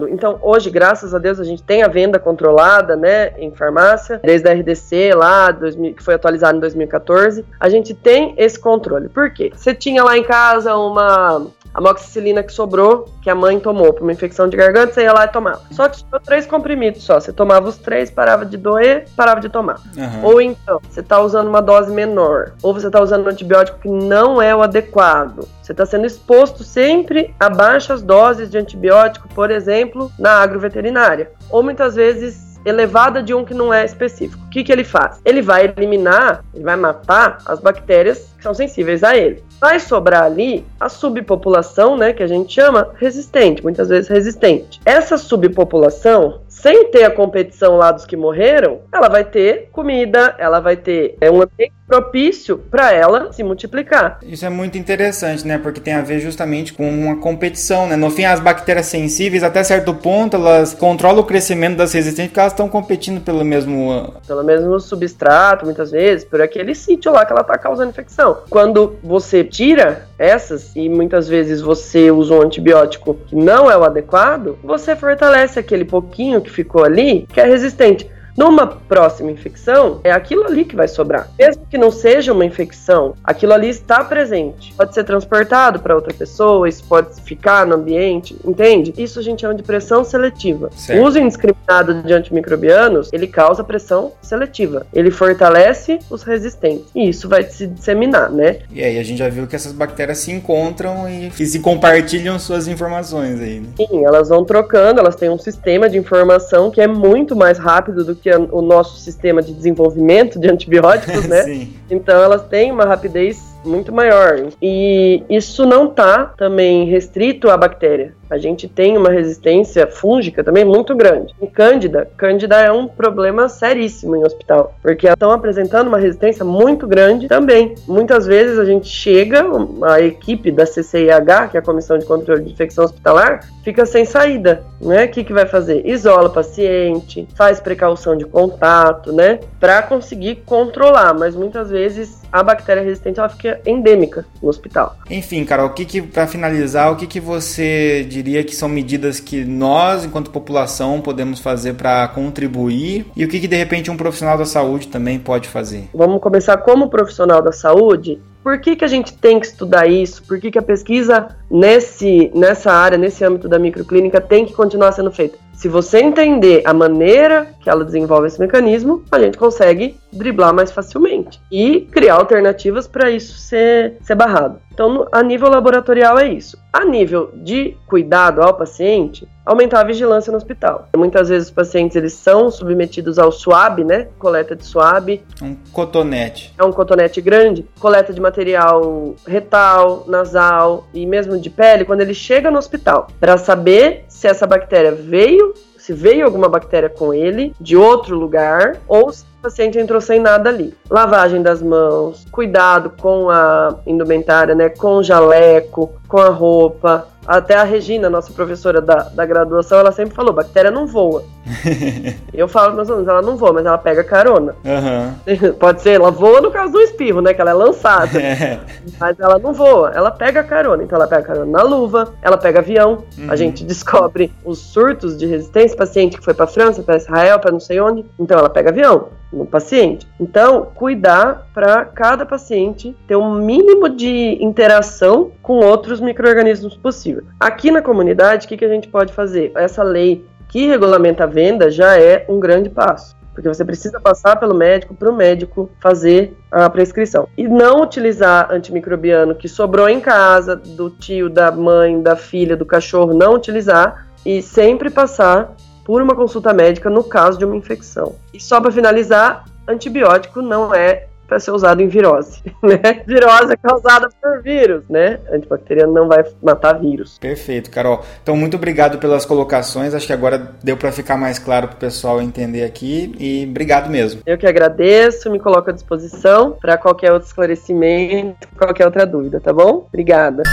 Então, 0.10 0.40
hoje, 0.42 0.70
graças 0.70 1.14
a 1.14 1.20
Deus, 1.20 1.40
a 1.40 1.44
gente 1.44 1.64
tem 1.64 1.84
a 1.84 1.88
venda 1.88 2.20
controlada, 2.20 2.96
né, 2.96 3.32
em 3.38 3.52
farmácia, 3.52 4.20
desde 4.24 4.48
a 4.48 4.54
RDC 4.54 5.14
lá, 5.14 5.52
2000, 5.52 5.96
que 5.96 6.04
foi 6.04 6.14
atualizada 6.14 6.58
em 6.58 6.62
2014. 6.62 7.46
A 7.60 7.70
gente 7.70 7.94
tem 7.94 8.34
esse 8.38 8.60
controle. 8.60 9.10
Por 9.10 9.32
quê? 9.32 9.52
Você 9.54 9.74
tinha 9.74 10.04
lá 10.04 10.18
em 10.18 10.24
casa 10.24 10.76
uma 10.76 11.48
amoxicilina 11.74 12.44
que 12.44 12.52
sobrou, 12.52 13.06
que 13.22 13.30
a 13.30 13.36
mãe 13.36 13.60
tomou 13.60 13.94
por 13.94 14.04
uma 14.04 14.12
infecção 14.12 14.48
de 14.48 14.58
garganta, 14.58 14.94
você 14.94 15.04
ia 15.04 15.14
lá 15.14 15.26
e 15.26 15.28
tomava. 15.28 15.62
Só 15.72 15.88
que 15.88 16.04
tinha 16.04 16.20
três 16.20 16.46
comprimidos 16.46 17.04
só. 17.04 17.20
Você 17.20 17.32
tomava 17.32 17.68
os 17.68 17.78
três, 17.78 18.10
parava 18.10 18.46
de 18.46 18.58
doer, 18.58 19.06
parava 19.16 19.40
de 19.40 19.50
tomar. 19.50 19.80
Aham. 19.98 20.22
Ou 20.24 20.42
então, 20.42 20.80
você 20.90 21.00
está 21.00 21.20
usando 21.20 21.48
uma 21.48 21.62
dose 21.62 21.92
menor, 21.92 22.54
ou 22.62 22.74
você 22.74 22.88
está 22.88 23.02
usando 23.02 23.26
um 23.26 23.30
antibiótico 23.30 23.80
que 23.80 23.90
não 23.90 24.42
é 24.42 24.56
o 24.56 24.62
adequado. 24.62 25.48
Você 25.62 25.72
está 25.72 25.86
sendo 25.86 26.06
exposto 26.06 26.64
sempre 26.64 27.34
a 27.40 27.50
baixas 27.50 28.02
doses 28.02 28.50
de 28.50 28.58
antibiótico, 28.58 29.28
por 29.30 29.52
exemplo, 29.52 30.12
na 30.18 30.32
agroveterinária. 30.42 31.32
Ou 31.50 31.62
muitas 31.62 31.96
vezes 31.96 32.50
elevada 32.66 33.22
de 33.24 33.34
um 33.34 33.46
que 33.46 33.54
não 33.54 33.74
é 33.74 33.86
específico. 33.86 34.44
O 34.46 34.50
que, 34.50 34.64
que 34.64 34.72
ele 34.72 34.84
faz? 34.84 35.20
Ele 35.24 35.42
vai 35.42 35.66
eliminar, 35.66 36.44
ele 36.54 36.64
vai 36.64 36.76
matar 36.76 37.40
as 37.46 37.60
bactérias 37.60 38.29
que 38.40 38.44
são 38.44 38.54
sensíveis 38.54 39.04
a 39.04 39.16
ele. 39.16 39.44
Vai 39.60 39.80
sobrar 39.80 40.24
ali 40.24 40.66
a 40.80 40.88
subpopulação, 40.90 41.98
né, 41.98 42.14
que 42.14 42.24
a 42.24 42.28
gente 42.28 42.54
chama 42.54 42.90
resistente, 42.96 43.62
muitas 43.62 43.90
vezes 43.90 44.10
resistente. 44.10 44.80
Essa 44.86 45.18
subpopulação, 45.18 46.42
sem 46.48 46.90
ter 46.90 47.04
a 47.04 47.12
competição 47.12 47.76
lá 47.76 47.92
dos 47.92 48.06
que 48.06 48.16
morreram, 48.16 48.80
ela 48.92 49.10
vai 49.10 49.26
ter 49.26 49.70
comida, 49.72 50.36
ela 50.40 50.60
vai 50.60 50.78
ter 50.78 51.18
é, 51.20 51.30
um 51.30 51.42
ambiente 51.42 51.74
propício 51.90 52.58
para 52.58 52.94
ela 52.94 53.34
se 53.34 53.44
multiplicar. 53.44 54.20
Isso 54.24 54.46
é 54.46 54.50
muito 54.50 54.78
interessante, 54.78 55.46
né? 55.46 55.58
Porque 55.58 55.80
tem 55.80 55.96
a 55.96 56.02
ver 56.02 56.20
justamente 56.20 56.72
com 56.72 56.88
uma 56.88 57.18
competição, 57.18 57.88
né? 57.88 57.96
No 57.96 58.12
fim, 58.12 58.26
as 58.26 58.40
bactérias 58.40 58.86
sensíveis, 58.86 59.44
até 59.44 59.64
certo 59.64 59.94
ponto, 59.96 60.38
elas 60.38 60.74
controlam 60.76 61.22
o 61.22 61.26
crescimento 61.26 61.78
das 61.78 61.92
resistentes 61.92 62.30
porque 62.30 62.40
elas 62.40 62.54
estão 62.54 62.70
competindo 62.70 63.22
pelo 63.22 63.44
mesmo... 63.44 64.14
Pelo 64.28 64.44
mesmo 64.44 64.80
substrato, 64.80 65.66
muitas 65.66 65.90
vezes, 65.90 66.24
por 66.24 66.40
aquele 66.42 66.76
sítio 66.76 67.12
lá 67.12 67.26
que 67.26 67.32
ela 67.32 67.42
está 67.42 67.58
causando 67.58 67.90
infecção. 67.90 68.29
Quando 68.50 68.96
você 69.04 69.44
tira 69.44 70.08
essas, 70.18 70.76
e 70.76 70.90
muitas 70.90 71.28
vezes 71.28 71.62
você 71.62 72.12
usa 72.12 72.34
um 72.34 72.42
antibiótico 72.42 73.16
que 73.28 73.36
não 73.36 73.70
é 73.70 73.78
o 73.78 73.84
adequado, 73.84 74.58
você 74.64 74.96
fortalece 74.96 75.60
aquele 75.60 75.86
pouquinho 75.86 76.42
que 76.42 76.50
ficou 76.50 76.84
ali, 76.84 77.28
que 77.32 77.40
é 77.40 77.46
resistente. 77.46 78.10
Numa 78.38 78.68
próxima 78.68 79.32
infecção, 79.32 80.00
é 80.04 80.12
aquilo 80.12 80.46
ali 80.46 80.66
que 80.66 80.76
vai 80.76 80.88
sobrar. 80.88 81.30
Mesmo 81.38 81.66
que 81.70 81.78
não 81.78 81.92
seja 81.92 82.34
uma 82.34 82.46
infecção, 82.46 83.14
aquilo 83.24 83.54
ali 83.54 83.70
está 83.70 84.04
presente. 84.04 84.74
Pode 84.76 84.94
ser 84.94 85.04
transportado 85.04 85.80
para 85.80 85.96
outra 85.96 86.14
pessoa, 86.14 86.68
isso 86.68 86.84
pode 86.86 87.20
ficar 87.22 87.66
no 87.66 87.76
ambiente, 87.76 88.36
entende? 88.46 88.94
Isso 88.98 89.20
a 89.20 89.22
gente 89.22 89.42
chama 89.42 89.56
de 89.56 89.64
pressão 89.64 90.04
seletiva. 90.04 90.70
Certo. 90.76 91.00
O 91.00 91.06
uso 91.06 91.20
indiscriminado 91.20 92.02
de 92.02 92.14
antimicrobianos, 92.14 93.10
ele 93.12 93.28
causa 93.28 93.64
pressão 93.64 94.14
seletiva. 94.22 94.86
Ele 94.94 95.12
fortalece 95.12 96.00
os 96.10 96.24
resistentes. 96.24 96.86
E 96.96 97.10
isso 97.10 97.28
vai 97.28 97.44
se 97.44 97.68
disseminar, 97.68 98.32
né? 98.32 98.60
E 98.72 98.84
aí 98.84 98.98
a 98.98 99.04
gente 99.04 99.20
já 99.20 99.30
viu 99.30 99.48
que 99.48 99.56
essas 99.56 99.72
bactérias 99.72 100.20
se 100.20 100.32
encontram 100.32 101.10
e, 101.10 101.28
e 101.28 101.46
se 101.46 101.60
compartilham 101.60 102.40
suas 102.40 102.68
informações 102.68 103.40
aí, 103.42 103.60
né? 103.60 103.70
Sim, 103.78 104.06
elas 104.06 104.30
vão 104.30 104.44
trocando, 104.46 105.00
elas 105.00 105.16
têm 105.16 105.30
um 105.30 105.38
sistema 105.38 105.90
de 105.90 105.98
informação 105.98 106.72
que 106.72 106.82
é 106.82 106.88
muito 106.88 107.36
mais 107.36 107.58
rápido 107.58 108.04
do 108.04 108.16
que 108.20 108.30
a- 108.30 108.38
o 108.40 108.62
nosso 108.62 108.98
sistema 109.00 109.42
de 109.42 109.54
desenvolvimento 109.54 110.40
de 110.40 110.50
antibióticos, 110.50 111.26
né? 111.28 111.44
Sim. 111.44 111.74
Então 111.90 112.22
elas 112.22 112.44
têm 112.48 112.72
uma 112.72 112.86
rapidez 112.86 113.42
muito 113.66 113.92
maior. 113.94 114.48
E 114.62 115.24
isso 115.30 115.66
não 115.66 115.86
está 115.88 116.26
também 116.38 116.86
restrito 116.86 117.50
à 117.50 117.58
bactéria. 117.58 118.14
A 118.30 118.38
gente 118.38 118.68
tem 118.68 118.98
uma 118.98 119.10
resistência 119.10 119.88
fúngica 119.88 120.44
também 120.44 120.64
muito 120.64 120.96
grande. 120.96 121.34
Em 121.42 121.48
Cândida, 121.48 122.10
Cândida 122.16 122.58
é 122.58 122.72
um 122.72 122.88
problema 122.88 123.50
seríssimo 123.50 124.16
em 124.16 124.24
hospital, 124.24 124.76
porque 124.82 125.08
estão 125.08 125.32
apresentando 125.32 125.88
uma 125.88 125.98
resistência 125.98 126.46
muito 126.46 126.88
grande 126.88 127.28
também. 127.28 127.76
Muitas 127.88 128.26
vezes 128.26 128.60
a 128.60 128.66
gente 128.66 128.88
chega, 128.88 129.44
a 129.84 130.02
equipe 130.02 130.52
da 130.52 130.66
CCIH, 130.66 131.50
que 131.50 131.58
é 131.58 131.60
a 131.60 131.64
Comissão 131.64 131.98
de 131.98 132.06
Controle 132.06 132.44
de 132.44 132.52
Infecção 132.52 132.86
Hospitalar, 132.86 133.42
fica 133.64 133.86
sem 133.86 134.06
saída, 134.06 134.64
né? 134.82 135.06
O 135.06 135.10
que, 135.10 135.24
que 135.24 135.34
vai 135.34 135.46
fazer? 135.46 135.86
Isola 135.86 136.28
o 136.28 136.34
paciente, 136.34 137.28
faz 137.36 137.60
precaução 137.60 138.16
de 138.16 138.26
contato, 138.26 139.12
né? 139.12 139.40
Para 139.60 139.82
conseguir 139.82 140.44
controlar, 140.46 141.14
mas 141.14 141.36
muitas 141.36 141.70
vezes 141.70 142.20
a 142.32 142.44
bactéria 142.44 142.84
resistente 142.84 143.20
ela 143.20 143.30
fica 143.30 143.60
endêmica 143.66 144.26
no 144.42 144.50
hospital. 144.50 144.96
Enfim, 145.10 145.44
Carol, 145.46 145.68
o 145.68 145.74
que 145.74 145.86
que, 145.86 146.02
pra 146.02 146.28
finalizar, 146.28 146.92
o 146.92 146.96
que 146.96 147.08
que 147.08 147.20
você 147.20 148.04
diria 148.22 148.44
que 148.44 148.56
são 148.56 148.68
medidas 148.68 149.20
que 149.20 149.46
nós, 149.46 150.04
enquanto 150.04 150.30
população, 150.30 151.02
podemos 151.02 151.40
fazer 151.40 151.74
para 151.74 152.08
contribuir 152.10 153.06
e 153.16 153.24
o 153.24 153.28
que 153.28 153.40
que 153.40 153.48
de 153.48 153.56
repente 153.56 153.90
um 153.90 153.98
profissional 153.98 154.38
da 154.38 154.46
saúde 154.46 154.88
também 154.88 155.18
pode 155.18 155.48
fazer? 155.48 155.90
Vamos 155.94 156.22
começar 156.22 156.58
como 156.58 156.90
profissional 156.90 157.42
da 157.42 157.52
saúde. 157.52 158.20
Por 158.44 158.60
que, 158.60 158.76
que 158.76 158.86
a 158.86 158.88
gente 158.88 159.14
tem 159.14 159.40
que 159.40 159.46
estudar 159.46 159.88
isso? 159.88 160.24
Por 160.24 160.40
que, 160.40 160.52
que 160.52 160.60
a 160.60 160.62
pesquisa 160.62 161.36
nesse, 161.50 162.32
nessa 162.34 162.72
área, 162.72 162.98
nesse 162.98 163.24
âmbito 163.24 163.48
da 163.48 163.60
microclínica, 163.60 164.22
tem 164.22 164.46
que 164.46 164.54
continuar 164.54 164.92
sendo 164.92 165.12
feita? 165.12 165.38
Se 165.54 165.68
você 165.68 166.00
entender 166.00 166.62
a 166.66 166.74
maneira 166.74 167.48
que 167.60 167.70
ela 167.70 167.84
desenvolve 167.84 168.28
esse 168.28 168.40
mecanismo, 168.40 169.04
a 169.12 169.20
gente 169.20 169.38
consegue 169.38 169.98
driblar 170.12 170.54
mais 170.54 170.72
facilmente 170.72 171.40
e 171.52 171.82
criar 171.82 172.16
alternativas 172.16 172.88
para 172.88 173.12
isso 173.12 173.38
ser, 173.38 173.98
ser 174.02 174.16
barrado. 174.16 174.60
Então, 174.74 175.06
a 175.12 175.22
nível 175.22 175.50
laboratorial 175.50 176.18
é 176.18 176.30
isso. 176.30 176.58
A 176.72 176.86
nível 176.86 177.32
de 177.36 177.76
cuidado 177.86 178.42
ao 178.42 178.54
paciente, 178.54 179.28
aumentar 179.46 179.82
a 179.82 179.84
vigilância 179.84 180.32
no 180.32 180.38
hospital. 180.38 180.88
Muitas 180.96 181.28
vezes 181.28 181.50
os 181.50 181.54
pacientes 181.54 181.98
eles 181.98 182.14
são 182.14 182.50
submetidos 182.50 183.20
ao 183.20 183.30
SWAB, 183.30 183.84
né? 183.84 184.08
Coleta 184.18 184.56
de 184.56 184.64
SWAB, 184.66 185.22
Um 185.42 185.56
cotonete. 185.74 186.54
é 186.58 186.64
um 186.64 186.72
cotonete 186.72 187.20
grande, 187.20 187.66
coleta 187.80 188.14
de 188.14 188.22
material 188.22 189.16
retal, 189.28 190.06
nasal 190.08 190.88
e 190.94 191.06
mesmo 191.06 191.38
de 191.40 191.50
pele 191.50 191.86
quando 191.86 192.02
ele 192.02 192.14
chega 192.14 192.52
no 192.52 192.58
hospital, 192.58 193.08
para 193.20 193.38
saber 193.38 194.06
se 194.08 194.28
essa 194.28 194.46
bactéria 194.46 194.92
veio, 194.92 195.54
se 195.78 195.94
veio 195.94 196.26
alguma 196.26 196.48
bactéria 196.48 196.90
com 196.90 197.14
ele 197.14 197.54
de 197.60 197.76
outro 197.76 198.16
lugar 198.18 198.78
ou 198.88 199.12
se 199.12 199.24
o 199.24 199.42
paciente 199.42 199.80
entrou 199.80 200.00
sem 200.02 200.20
nada 200.20 200.50
ali. 200.50 200.74
Lavagem 200.90 201.42
das 201.42 201.62
mãos, 201.62 202.28
cuidado 202.32 202.92
com 203.00 203.30
a 203.30 203.80
indumentária, 203.88 204.54
né, 204.54 204.70
com 204.70 204.98
o 204.98 205.04
jaleco, 205.04 205.94
com 206.08 206.20
a 206.20 206.30
roupa. 206.30 207.08
Até 207.30 207.54
a 207.54 207.64
Regina, 207.64 208.10
nossa 208.10 208.34
professora 208.34 208.82
da, 208.82 209.04
da 209.04 209.24
graduação, 209.24 209.78
ela 209.78 209.92
sempre 209.92 210.16
falou: 210.16 210.34
bactéria 210.34 210.72
não 210.72 210.88
voa. 210.88 211.24
Eu 212.34 212.48
falo 212.48 212.74
meus 212.76 212.90
alunos, 212.90 213.08
ela 213.08 213.22
não 213.22 213.38
voa, 213.38 213.54
mas 213.54 213.68
ela 213.68 213.78
pega 213.78 214.04
carona. 214.04 214.56
Aham. 214.66 215.14
Pode 215.60 215.84
ser, 215.84 215.92
ela 215.92 216.10
voa 216.10 216.42
no 216.42 216.50
caso 216.50 216.74
do 216.74 216.82
espirro, 216.82 217.22
né? 217.22 217.32
Que 217.32 217.40
ela 217.40 217.52
é 217.52 217.54
lançada. 217.54 218.20
É. 218.40 218.60
Mas 219.00 219.20
ela 219.20 219.38
não 219.38 219.54
voa, 219.54 219.92
ela 219.94 220.12
pega 220.12 220.44
carona. 220.44 220.84
Então 220.84 220.96
ela 220.96 221.08
pega 221.08 221.24
carona 221.24 221.46
na 221.46 221.64
luva, 221.64 222.14
ela 222.22 222.38
pega 222.38 222.60
avião. 222.60 223.04
A 223.28 223.36
gente 223.36 223.64
descobre 223.64 224.32
os 224.46 224.60
surtos 224.60 225.18
de 225.18 225.26
resistência, 225.26 225.76
paciente 225.76 226.18
que 226.18 226.24
foi 226.24 226.34
para 226.34 226.48
França, 226.48 226.82
para 226.82 226.98
Israel, 226.98 227.40
para 227.40 227.52
não 227.52 227.60
sei 227.60 227.80
onde. 227.80 228.06
Então 228.18 228.38
ela 228.40 228.50
pega 228.50 228.70
avião 228.70 229.10
no 229.32 229.46
paciente. 229.46 230.08
Então, 230.20 230.68
cuidar 230.74 231.48
para 231.54 231.86
cada 231.86 232.26
paciente 232.26 232.96
ter 233.08 233.16
um 233.16 233.36
mínimo 233.36 233.90
de 233.90 234.38
interação 234.42 235.32
com 235.42 235.60
outros 235.60 236.02
micro-organismos 236.02 236.76
possível. 236.76 237.24
Aqui 237.40 237.72
na 237.72 237.82
comunidade, 237.82 238.46
o 238.46 238.50
que, 238.50 238.58
que 238.58 238.66
a 238.66 238.70
gente 238.70 238.88
pode 238.88 239.14
fazer? 239.14 239.52
Essa 239.56 239.84
lei 239.84 240.26
que 240.48 240.66
regulamenta 240.66 241.24
a 241.24 241.28
venda 241.28 241.70
já 241.70 241.98
é 241.98 242.26
um 242.28 242.40
grande 242.40 242.70
passo. 242.70 243.18
Porque 243.34 243.48
você 243.48 243.64
precisa 243.64 244.02
passar 244.02 244.36
pelo 244.36 244.54
médico 244.54 244.94
para 244.94 245.10
o 245.10 245.16
médico 245.16 245.70
fazer 245.80 246.36
a 246.52 246.70
prescrição. 246.70 247.28
E 247.38 247.48
não 247.48 247.82
utilizar 247.82 248.52
antimicrobiano 248.52 249.34
que 249.34 249.48
sobrou 249.48 249.88
em 249.88 250.02
casa, 250.02 250.58
do 250.58 250.90
tio, 250.90 251.30
da 251.30 251.50
mãe, 251.50 252.02
da 252.02 252.18
filha, 252.18 252.58
do 252.58 252.66
cachorro, 252.66 253.14
não 253.14 253.36
utilizar. 253.36 254.08
E 254.26 254.42
sempre 254.42 254.90
passar 254.90 255.56
por 255.90 256.04
uma 256.04 256.16
consulta 256.16 256.54
médica 256.54 256.88
no 256.88 257.04
caso 257.04 257.40
de 257.40 257.46
uma 257.46 257.56
infecção. 257.56 258.14
E 258.32 258.40
só 258.40 258.62
para 258.62 258.72
finalizar, 258.72 259.46
antibiótico 259.68 260.40
não 260.40 260.72
é 260.72 261.08
para 261.28 261.40
ser 261.40 261.50
usado 261.50 261.82
em 261.82 261.88
virose, 261.88 262.44
né? 262.62 263.02
Virose 263.08 263.54
é 263.54 263.58
causada 263.58 264.08
por 264.22 264.40
vírus, 264.44 264.84
né? 264.88 265.20
Antibacteriano 265.34 265.92
não 265.92 266.08
vai 266.08 266.24
matar 266.44 266.74
vírus. 266.74 267.18
Perfeito, 267.18 267.72
Carol. 267.72 268.04
Então, 268.22 268.38
muito 268.38 268.56
obrigado 268.56 269.00
pelas 269.00 269.26
colocações. 269.26 269.96
Acho 269.96 270.06
que 270.06 270.14
agora 270.14 270.54
deu 270.64 270.78
para 270.78 270.92
ficar 270.92 271.18
mais 271.18 271.40
claro 271.40 271.68
para 271.70 271.78
o 271.78 271.80
pessoal 271.80 272.22
entender 272.22 272.64
aqui. 272.64 273.16
E 273.20 273.48
obrigado 273.50 273.90
mesmo. 273.90 274.22
Eu 274.28 274.38
que 274.38 274.46
agradeço, 274.46 275.32
me 275.32 275.40
coloco 275.40 275.72
à 275.72 275.74
disposição 275.74 276.52
para 276.52 276.78
qualquer 276.78 277.12
outro 277.12 277.28
esclarecimento, 277.28 278.48
qualquer 278.56 278.86
outra 278.86 279.08
dúvida, 279.08 279.40
tá 279.40 279.52
bom? 279.52 279.88
Obrigada. 279.88 280.44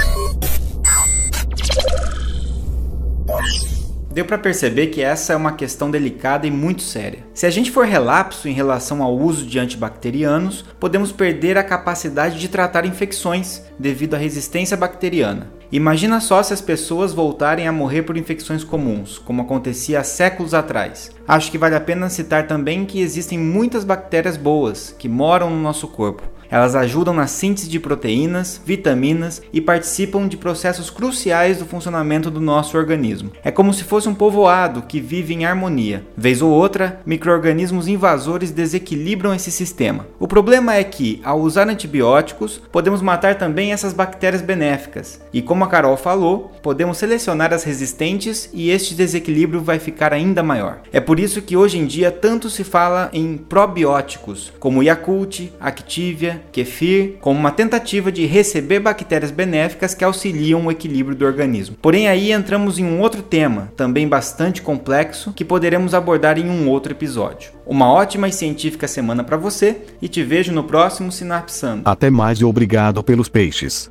Deu 4.17 4.25
para 4.25 4.39
perceber 4.39 4.87
que 4.87 5.03
essa 5.03 5.35
é 5.35 5.37
uma 5.37 5.53
questão 5.53 5.91
delicada 5.91 6.47
e 6.47 6.51
muito 6.51 6.81
séria. 6.81 7.19
Se 7.35 7.45
a 7.45 7.51
gente 7.51 7.71
for 7.71 7.85
relapso 7.85 8.49
em 8.49 8.53
relação 8.53 9.03
ao 9.03 9.15
uso 9.15 9.45
de 9.45 9.59
antibacterianos, 9.59 10.65
podemos 10.81 11.13
perder 11.13 11.59
a 11.59 11.63
capacidade 11.63 12.41
de 12.41 12.49
tratar 12.49 12.87
infecções 12.87 13.63
devido 13.79 14.15
à 14.15 14.17
resistência 14.17 14.75
bacteriana. 14.75 15.53
Imagina 15.71 16.19
só 16.19 16.43
se 16.43 16.55
as 16.55 16.63
pessoas 16.63 17.13
voltarem 17.13 17.69
a 17.69 17.73
morrer 17.73 18.05
por 18.05 18.17
infecções 18.17 18.65
comuns, 18.65 19.19
como 19.19 19.43
acontecia 19.43 20.01
há 20.01 20.05
séculos 20.05 20.55
atrás. 20.55 21.11
Acho 21.29 21.51
que 21.51 21.59
vale 21.59 21.75
a 21.75 21.81
pena 21.81 22.09
citar 22.09 22.47
também 22.47 22.87
que 22.87 23.03
existem 23.03 23.39
muitas 23.39 23.85
bactérias 23.85 24.39
boas 24.39 24.97
que 24.99 25.11
moram 25.11 25.51
no 25.51 25.61
nosso 25.61 25.89
corpo. 25.89 26.23
Elas 26.51 26.75
ajudam 26.75 27.15
na 27.15 27.27
síntese 27.27 27.69
de 27.69 27.81
proteínas, 27.81 28.61
vitaminas 28.65 29.43
e 29.53 29.61
participam 29.61 30.27
de 30.27 30.37
processos 30.37 30.91
cruciais 30.91 31.59
do 31.59 31.67
funcionamento 31.67 32.31
do 32.31 32.41
nosso 32.41 32.77
organismo. 32.77 33.31
É 33.45 33.51
como 33.51 33.73
se 33.73 33.85
fosse 33.85 34.09
um 34.09 34.15
povoado 34.15 34.83
que 34.83 35.01
vive 35.01 35.35
em 35.35 35.45
harmonia. 35.45 36.05
Vez 36.17 36.43
ou 36.43 36.51
outra, 36.51 37.01
micro-organismos 37.05 37.89
invasores 37.89 38.51
desequilibram 38.51 39.35
esse 39.35 39.51
sistema. 39.51 40.07
O 40.19 40.29
problema 40.29 40.75
é 40.75 40.85
que, 40.85 41.21
ao 41.25 41.41
usar 41.41 41.69
antibióticos, 41.69 42.61
podemos 42.71 43.03
matar 43.03 43.37
também 43.37 43.73
essas 43.73 43.93
bactérias 43.93 44.43
benéficas. 44.43 45.21
E 45.33 45.43
como 45.43 45.65
a 45.65 45.69
Carol 45.69 45.97
falou, 45.97 46.53
podemos 46.63 46.99
selecionar 46.99 47.53
as 47.53 47.65
resistentes 47.65 48.49
e 48.53 48.71
este 48.71 48.95
desequilíbrio 48.95 49.61
vai 49.61 49.79
ficar 49.79 50.13
ainda 50.13 50.43
maior. 50.43 50.81
É 50.93 51.01
por 51.01 51.19
isso 51.21 51.43
que 51.43 51.57
hoje 51.57 51.79
em 51.79 51.87
dia 51.87 52.11
tanto 52.11 52.49
se 52.49 52.65
fala 52.65 53.11
em 53.13 53.37
probióticos, 53.37 54.53
como 54.59 54.83
Yakult, 54.83 55.51
Activia 55.61 56.43
kefir, 56.53 57.17
como 57.21 57.39
uma 57.39 57.51
tentativa 57.51 58.11
de 58.11 58.27
receber 58.27 58.81
bactérias 58.81 59.31
benéficas 59.31 59.95
que 59.95 60.05
auxiliam 60.05 60.65
o 60.65 60.71
equilíbrio 60.71 61.17
do 61.17 61.25
organismo. 61.25 61.77
Porém, 61.81 62.09
aí 62.09 62.33
entramos 62.33 62.79
em 62.79 62.85
um 62.85 63.01
outro 63.01 63.23
tema, 63.23 63.73
também 63.77 64.09
bastante 64.09 64.63
complexo, 64.63 65.33
que 65.33 65.45
poderemos 65.45 65.95
abordar 65.95 66.39
em 66.39 66.49
um 66.49 66.69
outro 66.69 66.93
episódio. 66.93 67.51
Uma 67.67 67.91
ótima 67.91 68.29
e 68.29 68.33
científica 68.33 68.87
semana 68.87 69.25
para 69.25 69.37
você 69.37 69.79
e 70.01 70.09
te 70.09 70.23
vejo 70.23 70.53
no 70.53 70.65
próximo 70.65 71.11
Sinapsando. 71.11 71.83
Até 71.85 72.11
mais 72.11 72.39
e 72.39 72.45
obrigado 72.45 73.03
pelos 73.03 73.29
peixes. 73.29 73.91